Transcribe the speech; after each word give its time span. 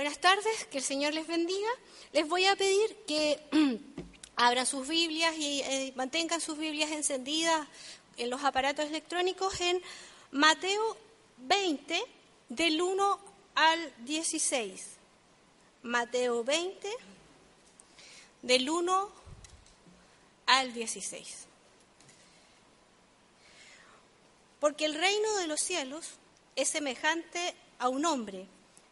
Buenas 0.00 0.18
tardes, 0.18 0.64
que 0.70 0.78
el 0.78 0.84
Señor 0.84 1.12
les 1.12 1.26
bendiga. 1.26 1.68
Les 2.14 2.26
voy 2.26 2.46
a 2.46 2.56
pedir 2.56 2.96
que 3.06 3.38
abran 4.36 4.64
sus 4.64 4.88
Biblias 4.88 5.36
y 5.36 5.60
eh, 5.60 5.92
mantengan 5.94 6.40
sus 6.40 6.56
Biblias 6.56 6.90
encendidas 6.90 7.68
en 8.16 8.30
los 8.30 8.42
aparatos 8.42 8.86
electrónicos 8.86 9.60
en 9.60 9.82
Mateo 10.30 10.96
20, 11.36 12.02
del 12.48 12.80
1 12.80 13.20
al 13.56 13.92
16. 14.06 14.86
Mateo 15.82 16.44
20, 16.44 16.88
del 18.40 18.70
1 18.70 19.10
al 20.46 20.72
16. 20.72 21.44
Porque 24.60 24.86
el 24.86 24.94
reino 24.94 25.36
de 25.36 25.46
los 25.46 25.60
cielos 25.60 26.12
es 26.56 26.70
semejante 26.70 27.54
a 27.78 27.90
un 27.90 28.06
hombre, 28.06 28.46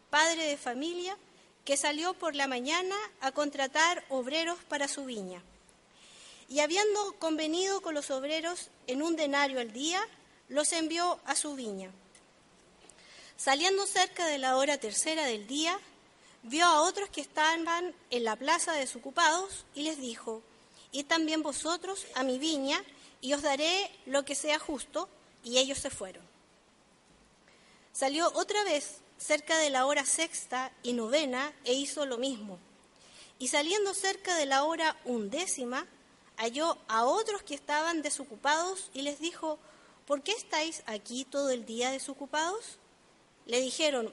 padre 0.09 0.45
de 0.45 0.57
familia, 0.57 1.17
que 1.65 1.77
salió 1.77 2.13
por 2.13 2.35
la 2.35 2.47
mañana 2.47 2.95
a 3.21 3.31
contratar 3.31 4.03
obreros 4.09 4.57
para 4.67 4.87
su 4.87 5.05
viña. 5.05 5.41
Y 6.47 6.61
habiendo 6.61 7.13
convenido 7.19 7.81
con 7.81 7.93
los 7.93 8.09
obreros 8.09 8.69
en 8.87 9.03
un 9.03 9.15
denario 9.15 9.59
al 9.59 9.71
día, 9.71 10.01
los 10.47 10.71
envió 10.73 11.19
a 11.25 11.35
su 11.35 11.55
viña. 11.55 11.91
Saliendo 13.37 13.85
cerca 13.85 14.25
de 14.25 14.39
la 14.39 14.57
hora 14.57 14.77
tercera 14.77 15.25
del 15.25 15.47
día, 15.47 15.79
vio 16.43 16.65
a 16.65 16.81
otros 16.81 17.09
que 17.09 17.21
estaban 17.21 17.93
en 18.09 18.23
la 18.23 18.35
plaza 18.35 18.73
desocupados 18.73 19.65
y 19.75 19.83
les 19.83 19.99
dijo, 19.99 20.41
Id 20.91 21.05
también 21.05 21.43
vosotros 21.43 22.05
a 22.15 22.23
mi 22.23 22.39
viña 22.39 22.83
y 23.21 23.33
os 23.33 23.41
daré 23.41 23.91
lo 24.05 24.25
que 24.25 24.35
sea 24.35 24.59
justo. 24.59 25.07
Y 25.43 25.57
ellos 25.57 25.77
se 25.77 25.89
fueron. 25.89 26.23
Salió 27.93 28.31
otra 28.33 28.63
vez 28.63 28.97
cerca 29.19 29.57
de 29.59 29.69
la 29.69 29.85
hora 29.85 30.05
sexta 30.05 30.71
y 30.81 30.93
novena 30.93 31.53
e 31.65 31.73
hizo 31.73 32.05
lo 32.05 32.17
mismo. 32.17 32.57
Y 33.37 33.49
saliendo 33.49 33.93
cerca 33.93 34.35
de 34.35 34.45
la 34.45 34.63
hora 34.63 34.97
undécima, 35.05 35.85
halló 36.37 36.77
a 36.87 37.05
otros 37.05 37.43
que 37.43 37.53
estaban 37.53 38.01
desocupados 38.01 38.89
y 38.93 39.01
les 39.01 39.19
dijo, 39.19 39.59
¿por 40.07 40.23
qué 40.23 40.31
estáis 40.31 40.83
aquí 40.87 41.25
todo 41.25 41.49
el 41.51 41.65
día 41.65 41.91
desocupados? 41.91 42.79
Le 43.45 43.61
dijeron, 43.61 44.11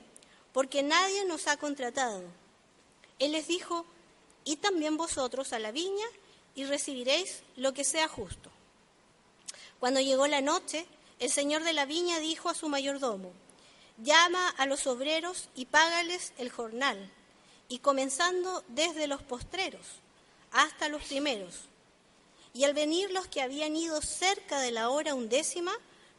porque 0.52 0.82
nadie 0.82 1.24
nos 1.24 1.46
ha 1.46 1.56
contratado. 1.56 2.22
Él 3.18 3.32
les 3.32 3.46
dijo, 3.46 3.86
y 4.44 4.56
también 4.56 4.96
vosotros 4.96 5.52
a 5.52 5.58
la 5.58 5.72
viña 5.72 6.06
y 6.54 6.64
recibiréis 6.64 7.42
lo 7.56 7.72
que 7.74 7.84
sea 7.84 8.08
justo. 8.08 8.50
Cuando 9.78 10.00
llegó 10.00 10.26
la 10.26 10.40
noche, 10.40 10.86
el 11.18 11.30
señor 11.30 11.62
de 11.62 11.72
la 11.72 11.84
viña 11.84 12.18
dijo 12.18 12.48
a 12.48 12.54
su 12.54 12.68
mayordomo, 12.68 13.32
llama 13.98 14.48
a 14.50 14.66
los 14.66 14.86
obreros 14.86 15.48
y 15.54 15.66
págales 15.66 16.32
el 16.38 16.50
jornal, 16.50 17.10
y 17.68 17.78
comenzando 17.78 18.62
desde 18.68 19.06
los 19.06 19.22
postreros 19.22 19.86
hasta 20.52 20.88
los 20.88 21.02
primeros. 21.04 21.62
Y 22.54 22.64
al 22.64 22.74
venir 22.74 23.10
los 23.10 23.26
que 23.26 23.42
habían 23.42 23.76
ido 23.76 24.00
cerca 24.00 24.60
de 24.60 24.70
la 24.70 24.88
hora 24.88 25.14
undécima, 25.14 25.72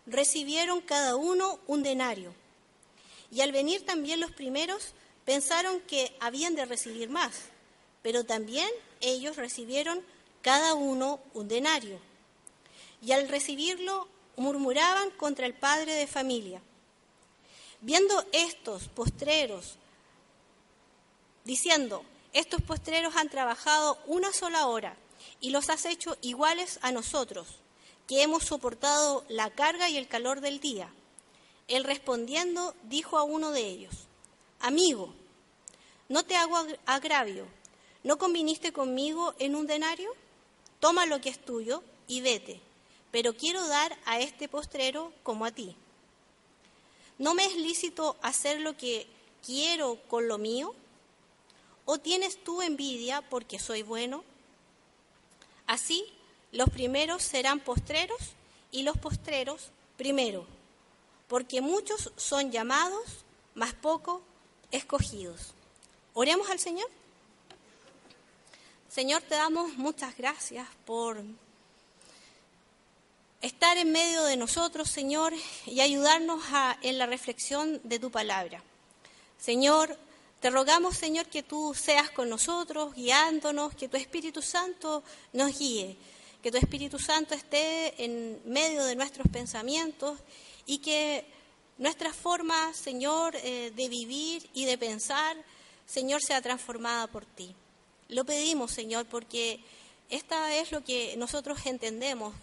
recibieron 0.05 0.81
cada 0.81 1.15
uno 1.15 1.59
un 1.67 1.83
denario. 1.83 2.33
Y 3.31 3.41
al 3.41 3.51
venir 3.51 3.85
también 3.85 4.19
los 4.19 4.31
primeros, 4.31 4.93
pensaron 5.25 5.81
que 5.81 6.15
habían 6.19 6.55
de 6.55 6.65
recibir 6.65 7.09
más, 7.09 7.33
pero 8.01 8.23
también 8.23 8.69
ellos 9.01 9.35
recibieron 9.35 10.01
cada 10.41 10.75
uno 10.75 11.19
un 11.33 11.47
denario. 11.47 11.99
Y 13.01 13.11
al 13.11 13.27
recibirlo, 13.27 14.07
murmuraban 14.37 15.09
contra 15.11 15.45
el 15.45 15.53
padre 15.53 15.93
de 15.93 16.07
familia. 16.07 16.61
Viendo 17.81 18.25
estos 18.31 18.87
postreros, 18.87 19.75
diciendo, 21.43 22.03
estos 22.33 22.61
postreros 22.61 23.15
han 23.15 23.29
trabajado 23.29 23.99
una 24.07 24.33
sola 24.33 24.67
hora 24.67 24.95
y 25.39 25.51
los 25.51 25.69
has 25.69 25.85
hecho 25.85 26.17
iguales 26.21 26.79
a 26.81 26.91
nosotros, 26.91 27.47
que 28.07 28.23
hemos 28.23 28.45
soportado 28.45 29.23
la 29.29 29.49
carga 29.51 29.89
y 29.89 29.97
el 29.97 30.07
calor 30.07 30.41
del 30.41 30.59
día. 30.59 30.91
Él 31.67 31.83
respondiendo 31.83 32.73
dijo 32.83 33.17
a 33.17 33.23
uno 33.23 33.51
de 33.51 33.61
ellos, 33.61 33.93
Amigo, 34.59 35.13
no 36.09 36.23
te 36.23 36.35
hago 36.35 36.57
agravio, 36.85 37.45
¿no 38.03 38.17
conviniste 38.17 38.73
conmigo 38.73 39.35
en 39.37 39.55
un 39.55 39.67
denario? 39.67 40.11
Toma 40.79 41.05
lo 41.05 41.21
que 41.21 41.29
es 41.29 41.43
tuyo 41.43 41.83
y 42.07 42.21
vete, 42.21 42.59
pero 43.11 43.35
quiero 43.35 43.67
dar 43.67 43.95
a 44.05 44.19
este 44.19 44.47
postrero 44.47 45.13
como 45.23 45.45
a 45.45 45.51
ti. 45.51 45.75
¿No 47.17 47.33
me 47.33 47.45
es 47.45 47.55
lícito 47.55 48.15
hacer 48.21 48.61
lo 48.61 48.77
que 48.77 49.07
quiero 49.45 49.99
con 50.07 50.27
lo 50.27 50.37
mío? 50.37 50.75
¿O 51.85 51.97
tienes 51.97 52.43
tú 52.43 52.61
envidia 52.61 53.21
porque 53.21 53.59
soy 53.59 53.81
bueno? 53.81 54.23
Así, 55.65 56.05
los 56.51 56.69
primeros 56.69 57.23
serán 57.23 57.59
postreros 57.59 58.19
y 58.71 58.83
los 58.83 58.97
postreros 58.97 59.71
primero, 59.97 60.45
porque 61.27 61.61
muchos 61.61 62.11
son 62.15 62.51
llamados, 62.51 63.25
mas 63.55 63.73
pocos 63.73 64.21
escogidos. 64.71 65.53
Oremos 66.13 66.49
al 66.49 66.59
Señor. 66.59 66.89
Señor, 68.89 69.21
te 69.21 69.35
damos 69.35 69.73
muchas 69.73 70.15
gracias 70.17 70.67
por 70.85 71.21
estar 73.41 73.77
en 73.77 73.91
medio 73.91 74.23
de 74.23 74.37
nosotros, 74.37 74.89
Señor, 74.89 75.33
y 75.65 75.81
ayudarnos 75.81 76.41
en 76.81 76.97
la 76.97 77.05
reflexión 77.05 77.79
de 77.83 77.99
tu 77.99 78.11
palabra. 78.11 78.63
Señor, 79.37 79.97
te 80.39 80.49
rogamos, 80.49 80.97
Señor, 80.97 81.27
que 81.27 81.43
tú 81.43 81.73
seas 81.73 82.09
con 82.11 82.29
nosotros, 82.29 82.93
guiándonos, 82.93 83.75
que 83.75 83.89
tu 83.89 83.97
Espíritu 83.97 84.41
Santo 84.41 85.03
nos 85.33 85.57
guíe, 85.57 85.97
que 86.41 86.51
tu 86.51 86.57
Espíritu 86.57 86.99
Santo 86.99 87.33
esté 87.33 88.03
en 88.03 88.39
medio 88.45 88.83
de 88.85 88.95
nuestros 88.95 89.27
pensamientos 89.27 90.19
y 90.65 90.79
que 90.79 91.25
nuestra 91.77 92.13
forma, 92.13 92.73
Señor, 92.73 93.35
eh, 93.35 93.71
de 93.75 93.89
vivir 93.89 94.47
y 94.53 94.65
de 94.65 94.77
pensar, 94.77 95.37
Señor, 95.85 96.21
sea 96.21 96.41
transformada 96.41 97.07
por 97.07 97.25
ti. 97.25 97.55
Lo 98.09 98.25
pedimos, 98.25 98.71
Señor, 98.71 99.05
porque 99.05 99.59
esta 100.09 100.55
es 100.55 100.71
lo 100.71 100.83
que 100.83 101.15
nosotros 101.17 101.65
entendemos, 101.65 102.33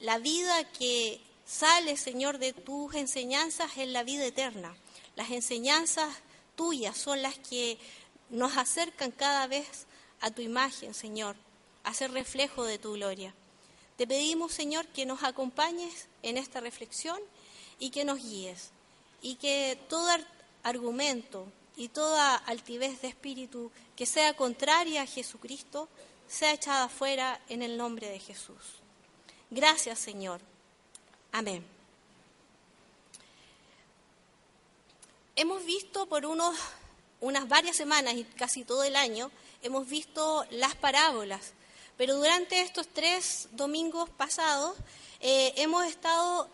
la 0.00 0.18
vida 0.18 0.64
que 0.72 1.20
sale, 1.46 1.96
Señor, 1.96 2.38
de 2.38 2.52
tus 2.52 2.94
enseñanzas 2.94 3.76
es 3.76 3.88
la 3.88 4.02
vida 4.02 4.26
eterna. 4.26 4.76
Las 5.14 5.30
enseñanzas 5.30 6.14
tuyas 6.56 6.96
son 6.96 7.22
las 7.22 7.38
que 7.38 7.78
nos 8.30 8.56
acercan 8.56 9.10
cada 9.10 9.46
vez 9.46 9.86
a 10.20 10.30
tu 10.30 10.42
imagen, 10.42 10.92
Señor, 10.94 11.36
a 11.84 11.94
ser 11.94 12.10
reflejo 12.10 12.64
de 12.64 12.78
tu 12.78 12.94
gloria. 12.94 13.34
Te 13.96 14.06
pedimos, 14.06 14.52
Señor, 14.52 14.86
que 14.88 15.06
nos 15.06 15.22
acompañes 15.22 16.08
en 16.22 16.36
esta 16.36 16.60
reflexión 16.60 17.18
y 17.78 17.90
que 17.90 18.04
nos 18.04 18.18
guíes. 18.18 18.70
Y 19.22 19.36
que 19.36 19.78
todo 19.88 20.10
argumento 20.62 21.46
y 21.76 21.88
toda 21.88 22.36
altivez 22.36 23.00
de 23.00 23.08
espíritu 23.08 23.70
que 23.94 24.04
sea 24.04 24.36
contraria 24.36 25.02
a 25.02 25.06
Jesucristo 25.06 25.88
sea 26.28 26.52
echada 26.52 26.88
fuera 26.88 27.40
en 27.48 27.62
el 27.62 27.76
nombre 27.76 28.08
de 28.08 28.18
Jesús. 28.18 28.82
Gracias, 29.50 29.98
Señor. 29.98 30.40
Amén. 31.32 31.64
Hemos 35.36 35.64
visto 35.64 36.06
por 36.06 36.26
unos, 36.26 36.56
unas 37.20 37.46
varias 37.46 37.76
semanas 37.76 38.14
y 38.14 38.24
casi 38.24 38.64
todo 38.64 38.82
el 38.84 38.96
año, 38.96 39.30
hemos 39.62 39.86
visto 39.86 40.46
las 40.50 40.74
parábolas, 40.74 41.52
pero 41.96 42.16
durante 42.16 42.60
estos 42.62 42.88
tres 42.88 43.48
domingos 43.52 44.08
pasados 44.10 44.76
eh, 45.20 45.52
hemos 45.56 45.84
estado 45.84 46.48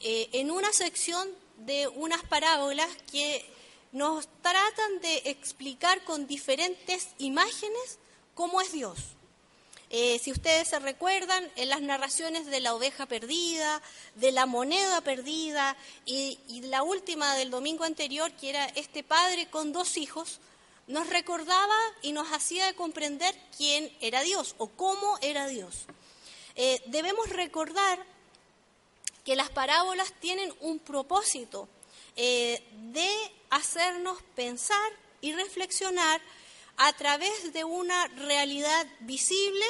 eh, 0.00 0.28
en 0.32 0.50
una 0.50 0.72
sección 0.72 1.28
de 1.58 1.88
unas 1.88 2.22
parábolas 2.24 2.90
que 3.10 3.48
nos 3.92 4.26
tratan 4.42 5.00
de 5.00 5.22
explicar 5.26 6.02
con 6.02 6.26
diferentes 6.26 7.08
imágenes 7.18 7.98
cómo 8.34 8.60
es 8.60 8.72
Dios. 8.72 9.13
Eh, 9.96 10.18
si 10.18 10.32
ustedes 10.32 10.66
se 10.66 10.80
recuerdan, 10.80 11.48
en 11.54 11.68
las 11.68 11.80
narraciones 11.80 12.46
de 12.46 12.58
la 12.58 12.74
oveja 12.74 13.06
perdida, 13.06 13.80
de 14.16 14.32
la 14.32 14.44
moneda 14.44 15.00
perdida 15.02 15.76
y, 16.04 16.36
la 16.62 16.82
última 16.82 17.36
del 17.36 17.52
domingo 17.52 17.84
anterior, 17.84 18.32
que 18.32 18.50
era 18.50 18.64
este 18.74 19.04
padre 19.04 19.46
con 19.46 19.72
dos 19.72 19.96
hijos, 19.96 20.40
nos 20.88 21.08
recordaba 21.10 21.76
y 22.02 22.10
nos 22.10 22.32
hacía 22.32 22.74
comprender 22.74 23.36
quién 23.56 23.88
era 24.00 24.22
Dios 24.22 24.56
o 24.58 24.66
cómo 24.66 25.16
era 25.22 25.46
Dios. 25.46 25.84
Eh, 26.56 26.82
debemos 26.86 27.28
recordar 27.28 28.04
que 29.24 29.36
las 29.36 29.50
parábolas 29.50 30.12
tienen 30.14 30.52
un 30.60 30.80
propósito 30.80 31.68
eh, 32.16 32.64
de 32.90 33.32
hacernos 33.48 34.20
pensar 34.34 34.90
y 35.20 35.34
reflexionar 35.34 36.20
a 36.76 36.92
través 36.94 37.52
de 37.52 37.64
una 37.64 38.06
realidad 38.08 38.86
visible, 39.00 39.64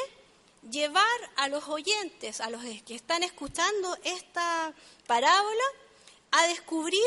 llevar 0.71 1.05
a 1.37 1.49
los 1.49 1.69
oyentes, 1.69 2.41
a 2.41 2.51
los 2.51 2.63
que 2.85 2.95
están 2.95 3.23
escuchando 3.23 3.97
esta 4.05 4.73
parábola, 5.07 5.65
a 6.31 6.47
descubrir 6.49 7.05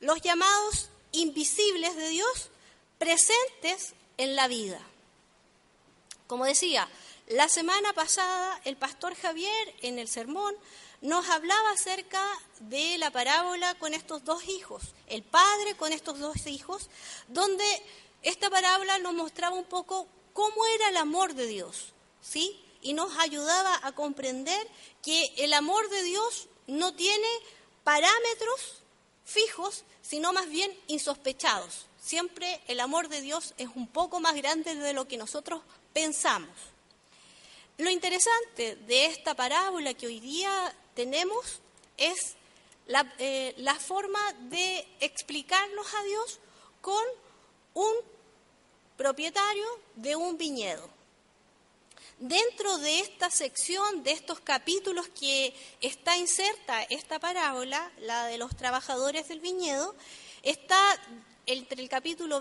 los 0.00 0.20
llamados 0.20 0.90
invisibles 1.12 1.94
de 1.96 2.08
Dios 2.08 2.50
presentes 2.98 3.94
en 4.18 4.36
la 4.36 4.48
vida. 4.48 4.80
Como 6.26 6.44
decía, 6.44 6.88
la 7.28 7.48
semana 7.48 7.92
pasada 7.92 8.60
el 8.64 8.76
pastor 8.76 9.14
Javier 9.14 9.74
en 9.82 9.98
el 9.98 10.08
sermón 10.08 10.54
nos 11.00 11.28
hablaba 11.28 11.70
acerca 11.70 12.22
de 12.60 12.96
la 12.98 13.10
parábola 13.10 13.74
con 13.74 13.92
estos 13.92 14.24
dos 14.24 14.44
hijos, 14.48 14.82
el 15.08 15.22
padre 15.22 15.74
con 15.76 15.92
estos 15.92 16.20
dos 16.20 16.46
hijos, 16.46 16.90
donde 17.28 17.64
esta 18.22 18.50
parábola 18.50 18.98
nos 18.98 19.14
mostraba 19.14 19.56
un 19.56 19.64
poco 19.64 20.06
cómo 20.32 20.66
era 20.74 20.88
el 20.88 20.96
amor 20.96 21.34
de 21.34 21.46
Dios, 21.46 21.92
¿sí? 22.20 22.60
Y 22.80 22.94
nos 22.94 23.16
ayudaba 23.18 23.80
a 23.82 23.92
comprender 23.92 24.66
que 25.02 25.32
el 25.38 25.52
amor 25.52 25.88
de 25.88 26.02
Dios 26.02 26.48
no 26.66 26.94
tiene 26.94 27.28
parámetros 27.84 28.82
fijos, 29.24 29.84
sino 30.02 30.32
más 30.32 30.48
bien 30.48 30.76
insospechados. 30.88 31.86
Siempre 32.02 32.60
el 32.66 32.80
amor 32.80 33.08
de 33.08 33.20
Dios 33.20 33.54
es 33.58 33.68
un 33.74 33.86
poco 33.86 34.20
más 34.20 34.34
grande 34.34 34.74
de 34.74 34.92
lo 34.92 35.06
que 35.06 35.16
nosotros 35.16 35.62
pensamos. 35.92 36.50
Lo 37.78 37.90
interesante 37.90 38.76
de 38.76 39.06
esta 39.06 39.34
parábola 39.34 39.94
que 39.94 40.06
hoy 40.06 40.20
día 40.20 40.74
tenemos 40.94 41.60
es 41.96 42.36
eh, 43.18 43.54
la, 43.58 43.74
forma 43.76 44.20
de 44.50 44.86
explicarnos 45.00 45.86
a 45.94 46.02
Dios 46.02 46.40
con 46.80 47.02
un 47.74 47.94
propietario 48.96 49.64
de 49.96 50.16
un 50.16 50.38
viñedo. 50.38 50.88
Dentro 52.18 52.78
de 52.78 53.00
esta 53.00 53.30
sección, 53.30 54.04
de 54.04 54.12
estos 54.12 54.38
capítulos 54.40 55.08
que 55.08 55.52
está 55.80 56.16
inserta 56.16 56.82
esta 56.84 57.18
parábola, 57.18 57.90
la 57.98 58.26
de 58.26 58.38
los 58.38 58.56
trabajadores 58.56 59.28
del 59.28 59.40
viñedo, 59.40 59.94
está 60.42 60.78
entre 61.46 61.82
el 61.82 61.88
capítulo 61.88 62.40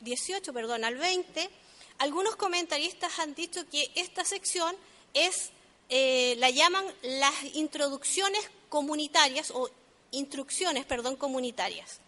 18 0.00 0.52
perdón, 0.52 0.84
al 0.84 0.96
20, 0.96 1.50
algunos 1.98 2.36
comentaristas 2.36 3.18
han 3.18 3.34
dicho 3.34 3.68
que 3.68 3.90
esta 3.94 4.24
sección 4.24 4.76
es, 5.14 5.50
eh, 5.88 6.36
la 6.38 6.50
llaman 6.50 6.84
las 7.02 7.34
introducciones 7.54 8.48
comunitarias 8.68 9.50
o 9.50 9.70
instrucciones, 10.10 10.84
perdón, 10.84 11.16
comunitarias. 11.16 11.98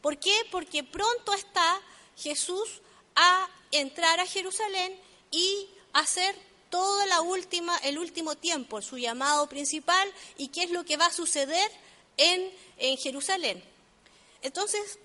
¿Por 0.00 0.18
qué? 0.18 0.34
Porque 0.50 0.84
pronto 0.84 1.32
está 1.32 1.80
Jesús 2.16 2.82
a 3.18 3.48
entrar 3.72 4.20
a 4.20 4.26
Jerusalén 4.26 4.96
y 5.30 5.68
hacer 5.92 6.34
todo 6.70 7.04
la 7.06 7.20
última, 7.20 7.76
el 7.78 7.98
último 7.98 8.36
tiempo, 8.36 8.80
su 8.80 8.96
llamado 8.96 9.48
principal 9.48 10.12
y 10.36 10.48
qué 10.48 10.62
es 10.62 10.70
lo 10.70 10.84
que 10.84 10.96
va 10.96 11.06
a 11.06 11.12
suceder 11.12 11.70
en, 12.16 12.50
en 12.78 12.96
Jerusalén. 12.96 13.62
Entonces, 14.42 14.98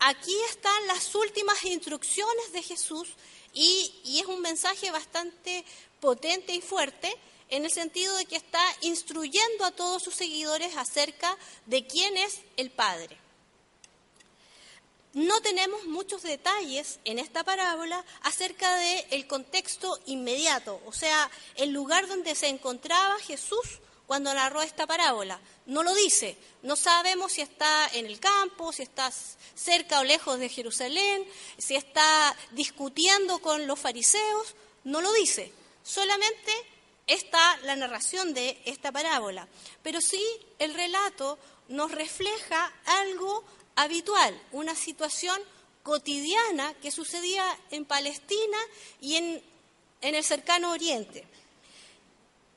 aquí 0.00 0.34
están 0.50 0.86
las 0.88 1.14
últimas 1.14 1.64
instrucciones 1.64 2.52
de 2.52 2.62
Jesús 2.62 3.08
y, 3.54 4.18
es 4.20 4.26
un 4.26 4.40
mensaje 4.40 4.90
bastante 4.90 5.64
potente 6.00 6.52
y 6.52 6.60
fuerte 6.60 7.14
en 7.50 7.64
el 7.64 7.70
sentido 7.70 8.16
de 8.16 8.24
que 8.24 8.36
está 8.36 8.62
instruyendo 8.80 9.64
a 9.64 9.70
todos 9.70 10.02
sus 10.02 10.14
seguidores 10.14 10.76
acerca 10.76 11.36
de 11.66 11.86
quién 11.86 12.16
es 12.16 12.40
el 12.56 12.70
Padre. 12.70 13.16
No 15.14 15.40
tenemos 15.40 15.84
muchos 15.86 16.22
detalles 16.22 16.98
en 17.04 17.20
esta 17.20 17.44
parábola 17.44 18.04
acerca 18.22 18.76
del 18.76 19.26
contexto 19.28 20.00
inmediato, 20.06 20.80
o 20.86 20.92
sea, 20.92 21.30
el 21.54 21.70
lugar 21.70 22.08
donde 22.08 22.34
se 22.34 22.48
encontraba 22.48 23.18
Jesús 23.20 23.80
cuando 24.06 24.34
narró 24.34 24.60
esta 24.62 24.86
parábola. 24.86 25.40
No 25.66 25.82
lo 25.82 25.94
dice. 25.94 26.36
No 26.62 26.76
sabemos 26.76 27.32
si 27.32 27.40
está 27.40 27.88
en 27.92 28.06
el 28.06 28.18
campo, 28.20 28.72
si 28.72 28.82
está 28.82 29.10
cerca 29.54 30.00
o 30.00 30.04
lejos 30.04 30.38
de 30.38 30.48
Jerusalén, 30.48 31.24
si 31.58 31.76
está 31.76 32.36
discutiendo 32.50 33.38
con 33.38 33.66
los 33.66 33.78
fariseos. 33.78 34.54
No 34.82 35.00
lo 35.00 35.12
dice. 35.12 35.52
Solamente 35.82 36.52
está 37.06 37.56
la 37.58 37.76
narración 37.76 38.34
de 38.34 38.60
esta 38.64 38.92
parábola. 38.92 39.48
Pero 39.82 40.00
sí 40.00 40.22
el 40.58 40.74
relato 40.74 41.38
nos 41.68 41.92
refleja 41.92 42.72
algo 42.84 43.44
habitual, 43.76 44.40
una 44.52 44.74
situación 44.74 45.40
cotidiana 45.82 46.74
que 46.74 46.90
sucedía 46.90 47.44
en 47.70 47.84
Palestina 47.84 48.58
y 49.00 49.16
en, 49.16 49.42
en 50.00 50.14
el 50.14 50.24
cercano 50.24 50.70
Oriente. 50.70 51.24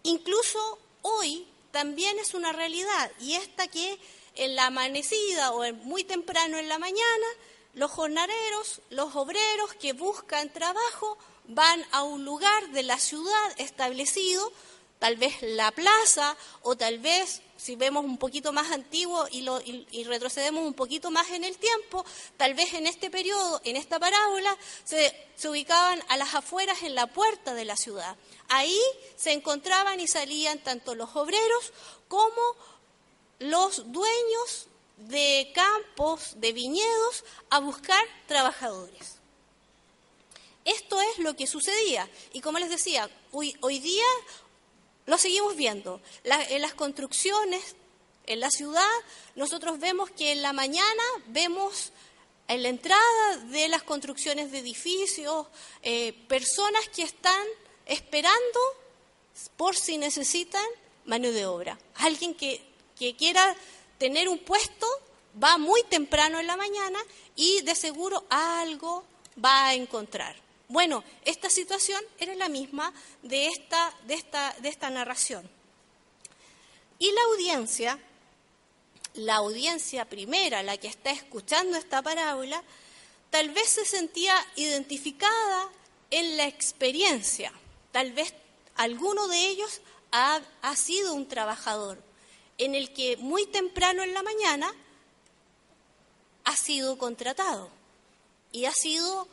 Incluso 0.04 0.80
hoy 1.02 1.46
también 1.72 2.18
es 2.20 2.34
una 2.34 2.54
realidad 2.54 3.12
y 3.20 3.34
esta 3.34 3.68
que 3.68 4.00
en 4.36 4.56
la 4.56 4.68
amanecida 4.68 5.52
o 5.52 5.74
muy 5.74 6.04
temprano 6.04 6.58
en 6.58 6.70
la 6.70 6.80
mañana, 6.80 7.28
los 7.74 7.92
jornaleros, 7.92 8.82
los 8.90 9.16
obreros 9.16 9.74
que 9.74 9.94
buscan 9.94 10.52
trabajo 10.54 11.18
van 11.48 11.84
a 11.92 12.04
un 12.04 12.24
lugar 12.24 12.70
de 12.72 12.84
la 12.84 13.00
ciudad 13.00 13.54
establecido, 13.58 14.52
tal 15.00 15.18
vez 15.18 15.36
la 15.42 15.72
plaza 15.72 16.38
o 16.62 16.76
tal 16.76 17.00
vez 17.00 17.42
si 17.68 17.76
vemos 17.76 18.06
un 18.06 18.18
poquito 18.18 18.54
más 18.54 18.72
antiguo 18.72 19.28
y, 19.30 20.04
retrocedemos 20.06 20.66
un 20.66 20.74
poquito 20.74 21.12
más 21.12 21.30
en 21.32 21.44
el 21.44 21.58
tiempo, 21.58 22.06
tal 22.38 22.54
vez 22.54 22.74
en 22.74 22.88
este 22.88 23.10
periodo, 23.10 23.60
en 23.66 23.76
esta 23.76 24.00
parábola, 24.00 24.58
se, 24.86 25.14
ubicaban 25.50 26.02
a 26.08 26.16
las 26.16 26.34
afueras 26.34 26.82
en 26.84 26.96
la 26.96 27.08
puerta 27.08 27.54
de 27.56 27.66
la 27.66 27.76
ciudad. 27.76 28.16
Ahí 28.48 28.80
se 29.18 29.34
encontraban 29.34 30.00
y 30.00 30.08
salían 30.08 30.60
tanto 30.60 30.96
los 30.96 31.14
obreros 31.18 31.74
como 32.08 32.42
los 33.40 33.92
dueños 33.92 34.68
de 34.96 35.52
campos, 35.54 36.40
de 36.40 36.54
viñedos, 36.54 37.26
a 37.50 37.60
buscar 37.60 38.02
trabajadores. 38.28 39.18
Esto 40.64 41.02
es 41.02 41.20
lo 41.20 41.36
que 41.36 41.48
sucedía. 41.48 42.10
Y 42.32 42.40
como 42.40 42.60
les 42.60 42.70
decía, 42.70 43.10
hoy 43.34 43.80
día 43.80 44.06
lo 45.08 45.18
seguimos 45.18 45.56
viendo. 45.56 46.00
en 46.24 46.62
las 46.62 46.76
construcciones, 46.76 47.76
en 48.28 48.40
la 48.40 48.52
ciudad, 48.52 48.88
nosotros 49.36 49.80
vemos 49.80 50.12
que 50.12 50.34
en 50.34 50.42
la 50.42 50.54
mañana 50.54 51.04
vemos 51.28 51.92
en 52.48 52.62
la 52.62 52.70
entrada 52.70 53.38
de 53.50 53.68
las 53.70 53.84
construcciones 53.84 54.52
de 54.52 54.60
edificios 54.60 55.48
eh, 55.82 56.14
personas 56.28 56.88
que 56.90 57.04
están 57.04 57.46
esperando 57.86 58.60
por 59.56 59.76
si 59.76 59.98
necesitan 59.98 60.66
mano 61.06 61.32
de 61.32 61.46
obra. 61.46 61.80
Alguien 61.96 62.36
que, 62.36 62.62
que 63.00 63.16
quiera 63.16 63.56
tener 63.98 64.28
un 64.28 64.40
puesto 64.40 64.88
va 65.42 65.58
muy 65.58 65.84
temprano 65.84 66.40
en 66.40 66.48
la 66.48 66.58
mañana 66.58 67.00
y 67.36 67.62
de 67.62 67.76
seguro 67.76 68.26
algo 68.30 69.06
va 69.44 69.68
a 69.68 69.74
encontrar. 69.74 70.47
Bueno, 70.70 71.04
esta 71.24 71.50
situación 71.50 72.02
era 72.20 72.36
la 72.36 72.50
misma 72.50 72.94
de 73.24 73.48
esta, 73.48 73.94
de 74.06 74.16
esta, 74.16 74.54
de 74.60 74.70
esta 74.70 74.90
narración. 74.90 75.50
Y 77.00 77.12
la 77.12 77.22
audiencia, 77.32 78.00
la 79.14 79.36
audiencia 79.36 80.06
primera, 80.06 80.64
la 80.64 80.78
que 80.78 80.88
está 80.88 81.12
escuchando 81.12 81.78
esta 81.78 82.02
parábola, 82.02 82.62
tal 83.30 83.50
vez 83.52 83.70
se 83.70 83.86
sentía 83.86 84.36
identificada 84.56 85.70
en 86.12 86.36
la 86.36 86.48
experiencia. 86.48 87.54
Tal 87.92 88.12
vez 88.12 88.34
alguno 88.76 89.28
de 89.30 89.48
ellos 89.48 89.82
ha, 90.12 90.42
ha 90.62 90.76
sido 90.76 91.14
un 91.14 91.28
trabajador 91.28 92.02
en 92.58 92.76
el 92.76 92.92
que 92.94 93.16
muy 93.18 93.46
temprano 93.46 94.04
en 94.04 94.14
la 94.14 94.24
mañana 94.24 94.74
ha 96.44 96.56
sido 96.56 96.98
contratado 96.98 97.70
y 98.52 98.66
ha 98.66 98.74
sido 98.74 99.28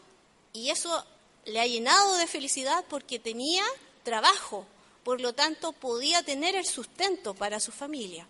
y 0.52 0.70
eso 0.70 1.04
le 1.46 1.60
ha 1.60 1.66
llenado 1.66 2.16
de 2.16 2.26
felicidad 2.26 2.84
porque 2.88 3.18
tenía 3.18 3.64
trabajo, 4.02 4.66
por 5.02 5.20
lo 5.20 5.32
tanto 5.32 5.72
podía 5.72 6.22
tener 6.22 6.54
el 6.54 6.66
sustento 6.66 7.34
para 7.34 7.60
su 7.60 7.72
familia. 7.72 8.26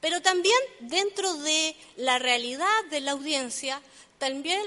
Pero 0.00 0.20
también 0.20 0.58
dentro 0.80 1.34
de 1.34 1.76
la 1.96 2.18
realidad 2.18 2.84
de 2.90 3.00
la 3.00 3.12
audiencia, 3.12 3.80
también 4.18 4.60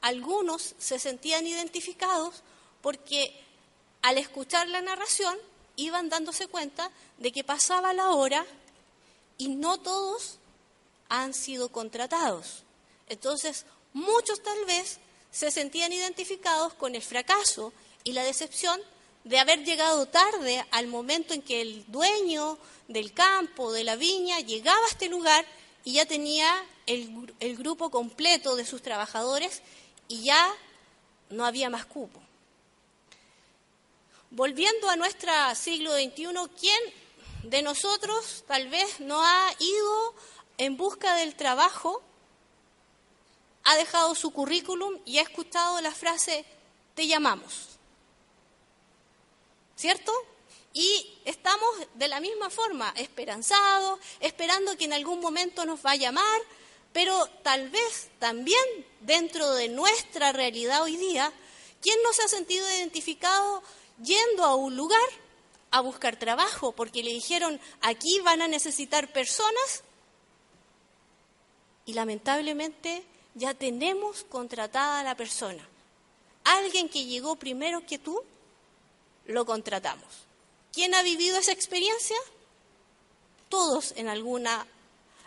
algunos 0.00 0.74
se 0.78 0.98
sentían 0.98 1.46
identificados 1.46 2.42
porque 2.80 3.34
al 4.02 4.18
escuchar 4.18 4.68
la 4.68 4.80
narración, 4.80 5.36
iban 5.76 6.08
dándose 6.08 6.48
cuenta 6.48 6.90
de 7.18 7.32
que 7.32 7.44
pasaba 7.44 7.92
la 7.92 8.10
hora 8.10 8.44
y 9.38 9.48
no 9.48 9.78
todos 9.78 10.38
han 11.08 11.34
sido 11.34 11.68
contratados. 11.70 12.64
Entonces, 13.08 13.64
muchos 13.92 14.42
tal 14.42 14.64
vez 14.66 14.98
se 15.30 15.50
sentían 15.50 15.92
identificados 15.92 16.74
con 16.74 16.94
el 16.94 17.02
fracaso 17.02 17.72
y 18.04 18.12
la 18.12 18.24
decepción 18.24 18.80
de 19.24 19.38
haber 19.38 19.64
llegado 19.64 20.06
tarde 20.06 20.64
al 20.70 20.86
momento 20.86 21.34
en 21.34 21.42
que 21.42 21.60
el 21.60 21.84
dueño 21.88 22.58
del 22.88 23.12
campo, 23.12 23.72
de 23.72 23.84
la 23.84 23.96
viña, 23.96 24.40
llegaba 24.40 24.82
a 24.84 24.88
este 24.90 25.08
lugar 25.08 25.44
y 25.84 25.94
ya 25.94 26.06
tenía 26.06 26.50
el, 26.86 27.34
el 27.40 27.56
grupo 27.56 27.90
completo 27.90 28.56
de 28.56 28.64
sus 28.64 28.82
trabajadores 28.82 29.62
y 30.08 30.22
ya 30.22 30.54
no 31.30 31.44
había 31.44 31.68
más 31.68 31.84
cupo. 31.84 32.20
Volviendo 34.30 34.88
a 34.88 34.96
nuestro 34.96 35.32
siglo 35.54 35.94
XXI, 35.94 36.26
¿quién 36.58 36.80
de 37.44 37.62
nosotros 37.62 38.44
tal 38.46 38.68
vez 38.68 39.00
no 39.00 39.22
ha 39.22 39.50
ido 39.58 40.14
en 40.58 40.76
busca 40.76 41.14
del 41.16 41.34
trabajo, 41.34 42.02
ha 43.64 43.76
dejado 43.76 44.14
su 44.14 44.30
currículum 44.30 44.98
y 45.04 45.18
ha 45.18 45.22
escuchado 45.22 45.80
la 45.80 45.92
frase, 45.92 46.44
te 46.94 47.06
llamamos? 47.06 47.78
¿Cierto? 49.76 50.12
Y 50.72 51.18
estamos 51.24 51.68
de 51.94 52.08
la 52.08 52.20
misma 52.20 52.50
forma, 52.50 52.92
esperanzados, 52.96 53.98
esperando 54.20 54.76
que 54.76 54.84
en 54.84 54.92
algún 54.92 55.20
momento 55.20 55.64
nos 55.64 55.84
va 55.84 55.92
a 55.92 55.96
llamar, 55.96 56.40
pero 56.92 57.26
tal 57.42 57.70
vez 57.70 58.10
también 58.18 58.64
dentro 59.00 59.52
de 59.52 59.68
nuestra 59.68 60.32
realidad 60.32 60.82
hoy 60.82 60.96
día, 60.96 61.32
¿quién 61.80 61.96
no 62.02 62.12
se 62.12 62.22
ha 62.22 62.28
sentido 62.28 62.68
identificado 62.70 63.62
yendo 64.02 64.44
a 64.44 64.54
un 64.54 64.76
lugar 64.76 65.08
a 65.70 65.80
buscar 65.80 66.16
trabajo 66.16 66.72
porque 66.72 67.02
le 67.02 67.10
dijeron, 67.10 67.60
aquí 67.80 68.20
van 68.20 68.42
a 68.42 68.48
necesitar 68.48 69.12
personas? 69.12 69.82
Y 71.86 71.94
lamentablemente 71.94 73.04
ya 73.34 73.54
tenemos 73.54 74.24
contratada 74.24 75.00
a 75.00 75.04
la 75.04 75.16
persona. 75.16 75.66
Alguien 76.44 76.88
que 76.88 77.04
llegó 77.04 77.36
primero 77.36 77.84
que 77.86 77.98
tú, 77.98 78.22
lo 79.26 79.44
contratamos. 79.44 80.06
¿Quién 80.72 80.94
ha 80.94 81.02
vivido 81.02 81.38
esa 81.38 81.52
experiencia? 81.52 82.16
Todos 83.48 83.92
en 83.96 84.08
alguna, 84.08 84.66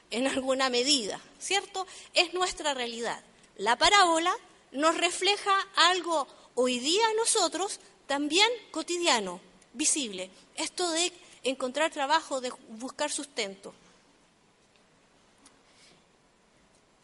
en 0.10 0.28
alguna 0.28 0.70
medida, 0.70 1.20
¿cierto? 1.40 1.88
Es 2.14 2.34
nuestra 2.34 2.74
realidad. 2.74 3.24
La 3.58 3.78
parábola 3.78 4.36
nos 4.72 4.98
refleja 4.98 5.52
algo 5.76 6.28
hoy 6.56 6.80
día 6.80 7.06
a 7.06 7.14
nosotros 7.14 7.80
también 8.08 8.50
cotidiano, 8.72 9.40
visible. 9.74 10.30
Esto 10.56 10.90
de 10.92 11.12
encontrar 11.44 11.92
trabajo, 11.92 12.42
de 12.42 12.52
buscar 12.70 13.12
sustento. 13.12 13.74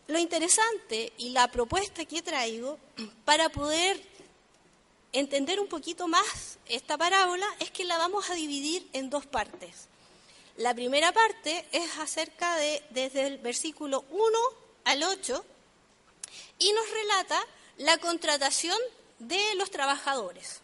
Lo 0.07 0.17
interesante 0.17 1.11
y 1.17 1.29
la 1.29 1.49
propuesta 1.49 2.05
que 2.05 2.21
traigo 2.21 2.79
para 3.25 3.49
poder 3.49 4.01
entender 5.11 5.59
un 5.59 5.67
poquito 5.67 6.07
más 6.07 6.59
esta 6.65 6.97
parábola 6.97 7.45
es 7.59 7.71
que 7.71 7.83
la 7.83 7.97
vamos 7.97 8.29
a 8.29 8.35
dividir 8.35 8.87
en 8.93 9.09
dos 9.09 9.25
partes. 9.25 9.87
La 10.55 10.73
primera 10.73 11.11
parte 11.11 11.67
es 11.71 11.97
acerca 11.97 12.55
de 12.55 12.83
desde 12.89 13.27
el 13.27 13.37
versículo 13.39 14.05
1 14.09 14.39
al 14.85 15.03
8 15.03 15.45
y 16.59 16.71
nos 16.71 16.89
relata 16.89 17.39
la 17.77 17.97
contratación 17.97 18.77
de 19.19 19.55
los 19.55 19.71
trabajadores. 19.71 20.61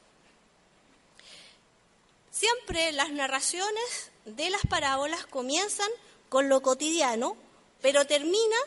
Siempre 2.32 2.92
las 2.94 3.12
narraciones 3.12 4.12
de 4.26 4.50
las 4.50 4.66
parábolas 4.68 5.26
comienzan 5.26 5.90
con 6.30 6.50
lo 6.50 6.62
cotidiano, 6.62 7.38
pero 7.82 8.08
termina 8.08 8.58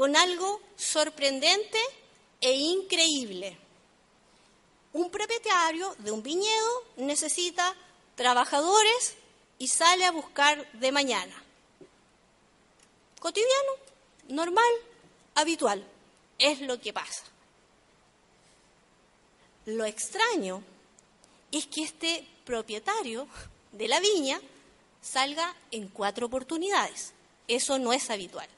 con 0.00 0.16
algo 0.16 0.62
sorprendente 0.78 1.78
e 2.40 2.52
increíble. 2.54 3.54
Un 4.94 5.10
propietario 5.10 5.94
de 5.98 6.10
un 6.10 6.22
viñedo 6.22 6.84
necesita 6.96 7.76
trabajadores 8.14 9.16
y 9.58 9.68
sale 9.68 10.06
a 10.06 10.10
buscar 10.10 10.66
de 10.72 10.90
mañana. 10.90 11.34
Cotidiano, 13.18 13.72
normal, 14.28 14.72
habitual, 15.34 15.86
es 16.38 16.62
lo 16.62 16.80
que 16.80 16.94
pasa. 16.94 17.24
Lo 19.66 19.84
extraño 19.84 20.62
es 21.52 21.66
que 21.66 21.82
este 21.82 22.26
propietario 22.46 23.28
de 23.72 23.86
la 23.86 24.00
viña 24.00 24.40
salga 25.02 25.54
en 25.70 25.88
cuatro 25.88 26.24
oportunidades. 26.24 27.12
Eso 27.48 27.78
no 27.78 27.92
es 27.92 28.08
habitual. 28.08 28.48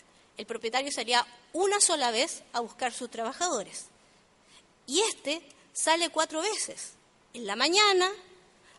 El 0.43 0.47
propietario 0.47 0.91
salía 0.91 1.25
una 1.53 1.81
sola 1.81 2.11
vez 2.11 2.43
a 2.53 2.59
buscar 2.59 2.93
sus 2.93 3.09
trabajadores. 3.09 3.85
Y 4.89 5.01
este 5.03 5.41
sale 5.73 6.11
cuatro 6.11 6.41
veces. 6.41 6.95
En 7.33 7.47
la 7.47 7.55
mañana, 7.55 8.11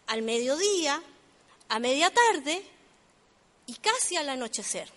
al 0.07 0.23
mediodía, 0.23 1.01
a 1.69 1.79
media 1.79 2.11
tarde 2.13 2.65
y 3.65 3.75
casi 3.75 4.17
al 4.17 4.27
anochecer. 4.27 4.91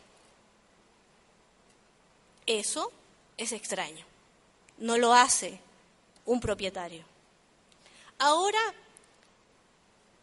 Eso 2.47 2.91
es 3.37 3.53
extraño. 3.53 4.05
No 4.79 4.99
lo 4.99 5.15
hace 5.15 5.61
un 6.25 6.41
propietario. 6.41 7.05
Ahora 8.19 8.75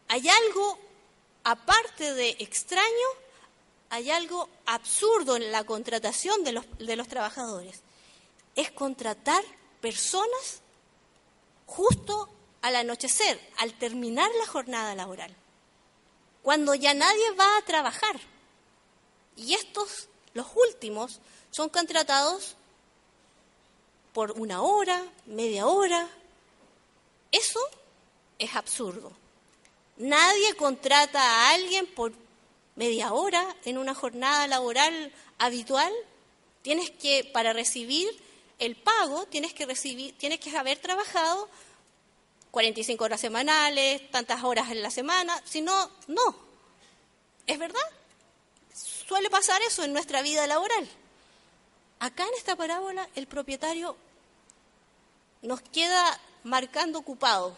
hay 0.08 0.28
algo, 0.28 0.78
aparte 1.42 2.12
de 2.12 2.36
extraño, 2.38 3.23
hay 3.90 4.10
algo 4.10 4.48
absurdo 4.66 5.36
en 5.36 5.52
la 5.52 5.64
contratación 5.64 6.44
de 6.44 6.52
los, 6.52 6.64
de 6.78 6.96
los 6.96 7.08
trabajadores. 7.08 7.80
Es 8.54 8.70
contratar 8.70 9.42
personas 9.80 10.62
justo 11.66 12.28
al 12.62 12.76
anochecer, 12.76 13.40
al 13.58 13.74
terminar 13.74 14.30
la 14.38 14.46
jornada 14.46 14.94
laboral, 14.94 15.34
cuando 16.42 16.74
ya 16.74 16.94
nadie 16.94 17.30
va 17.32 17.58
a 17.58 17.64
trabajar. 17.64 18.18
Y 19.36 19.54
estos, 19.54 20.08
los 20.32 20.46
últimos, 20.54 21.20
son 21.50 21.68
contratados 21.68 22.56
por 24.12 24.32
una 24.32 24.62
hora, 24.62 25.04
media 25.26 25.66
hora. 25.66 26.08
Eso 27.30 27.60
es 28.38 28.54
absurdo. 28.54 29.12
Nadie 29.96 30.54
contrata 30.54 31.20
a 31.20 31.50
alguien 31.50 31.86
por 31.86 32.12
media 32.76 33.12
hora 33.12 33.44
en 33.64 33.78
una 33.78 33.94
jornada 33.94 34.46
laboral 34.46 35.12
habitual. 35.38 35.92
Tienes 36.62 36.90
que, 36.90 37.28
para 37.32 37.52
recibir 37.52 38.08
el 38.58 38.76
pago, 38.76 39.26
tienes 39.26 39.52
que, 39.52 39.66
recibir, 39.66 40.16
tienes 40.18 40.40
que 40.40 40.56
haber 40.56 40.78
trabajado 40.78 41.48
45 42.50 43.04
horas 43.04 43.20
semanales, 43.20 44.10
tantas 44.10 44.44
horas 44.44 44.70
en 44.70 44.82
la 44.82 44.90
semana. 44.90 45.40
Si 45.44 45.60
no, 45.60 45.90
no. 46.06 46.36
¿Es 47.46 47.58
verdad? 47.58 47.90
Suele 48.72 49.28
pasar 49.28 49.60
eso 49.62 49.84
en 49.84 49.92
nuestra 49.92 50.22
vida 50.22 50.46
laboral. 50.46 50.88
Acá 51.98 52.24
en 52.26 52.34
esta 52.34 52.56
parábola 52.56 53.08
el 53.14 53.26
propietario 53.26 53.96
nos 55.42 55.60
queda 55.60 56.18
marcando 56.42 56.98
ocupado, 56.98 57.56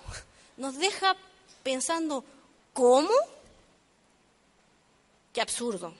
nos 0.57 0.77
deja 0.77 1.17
pensando, 1.63 2.25
¿cómo? 2.73 3.11
Qué 5.37 5.43
absurdo. 5.43 5.93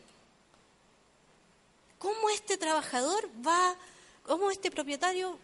¿Cómo 1.99 2.31
este 2.31 2.57
trabajador 2.57 3.29
va, 3.47 3.77
cómo 4.23 4.51
este 4.51 4.71
propietario 4.71 5.39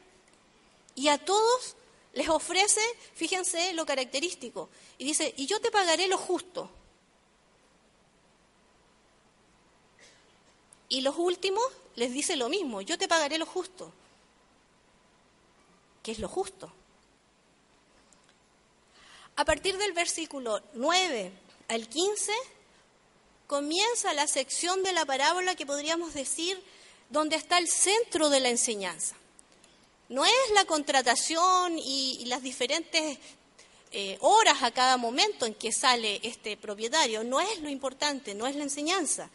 y 0.94 1.08
a 1.08 1.22
todos 1.22 1.76
les 2.14 2.26
ofrece, 2.30 2.80
fíjense 3.14 3.74
lo 3.74 3.84
característico, 3.84 4.70
y 4.96 5.04
dice, 5.04 5.34
y 5.36 5.44
yo 5.44 5.60
te 5.60 5.70
pagaré 5.70 6.08
lo 6.08 6.16
justo. 6.16 6.70
Y 10.88 11.02
los 11.02 11.18
últimos 11.18 11.62
les 11.94 12.14
dice 12.14 12.36
lo 12.36 12.48
mismo, 12.48 12.80
yo 12.80 12.96
te 12.96 13.08
pagaré 13.08 13.36
lo 13.36 13.44
justo. 13.44 13.92
¿Qué 16.02 16.12
es 16.12 16.18
lo 16.18 16.28
justo? 16.28 16.72
A 19.36 19.44
partir 19.44 19.76
del 19.76 19.92
versículo 19.92 20.62
9 20.72 21.30
al 21.68 21.86
15 21.90 22.32
comienza 23.52 24.14
la 24.14 24.26
sección 24.26 24.82
de 24.82 24.94
la 24.94 25.04
parábola 25.04 25.54
que 25.54 25.66
podríamos 25.66 26.14
decir 26.14 26.58
donde 27.10 27.36
está 27.36 27.58
el 27.58 27.68
centro 27.68 28.30
de 28.30 28.40
la 28.40 28.48
enseñanza. 28.48 29.14
No 30.08 30.24
es 30.24 30.32
la 30.54 30.64
contratación 30.64 31.78
y, 31.78 32.24
las 32.28 32.40
diferentes 32.40 33.18
eh, 33.90 34.16
horas 34.22 34.62
a 34.62 34.70
cada 34.70 34.96
momento 34.96 35.44
en 35.44 35.52
que 35.52 35.70
sale 35.70 36.18
este 36.22 36.56
propietario, 36.56 37.24
no 37.24 37.42
es 37.42 37.60
lo 37.60 37.68
importante, 37.68 38.34
no 38.34 38.46
es 38.46 38.56
la 38.56 38.62
enseñanza. 38.62 39.28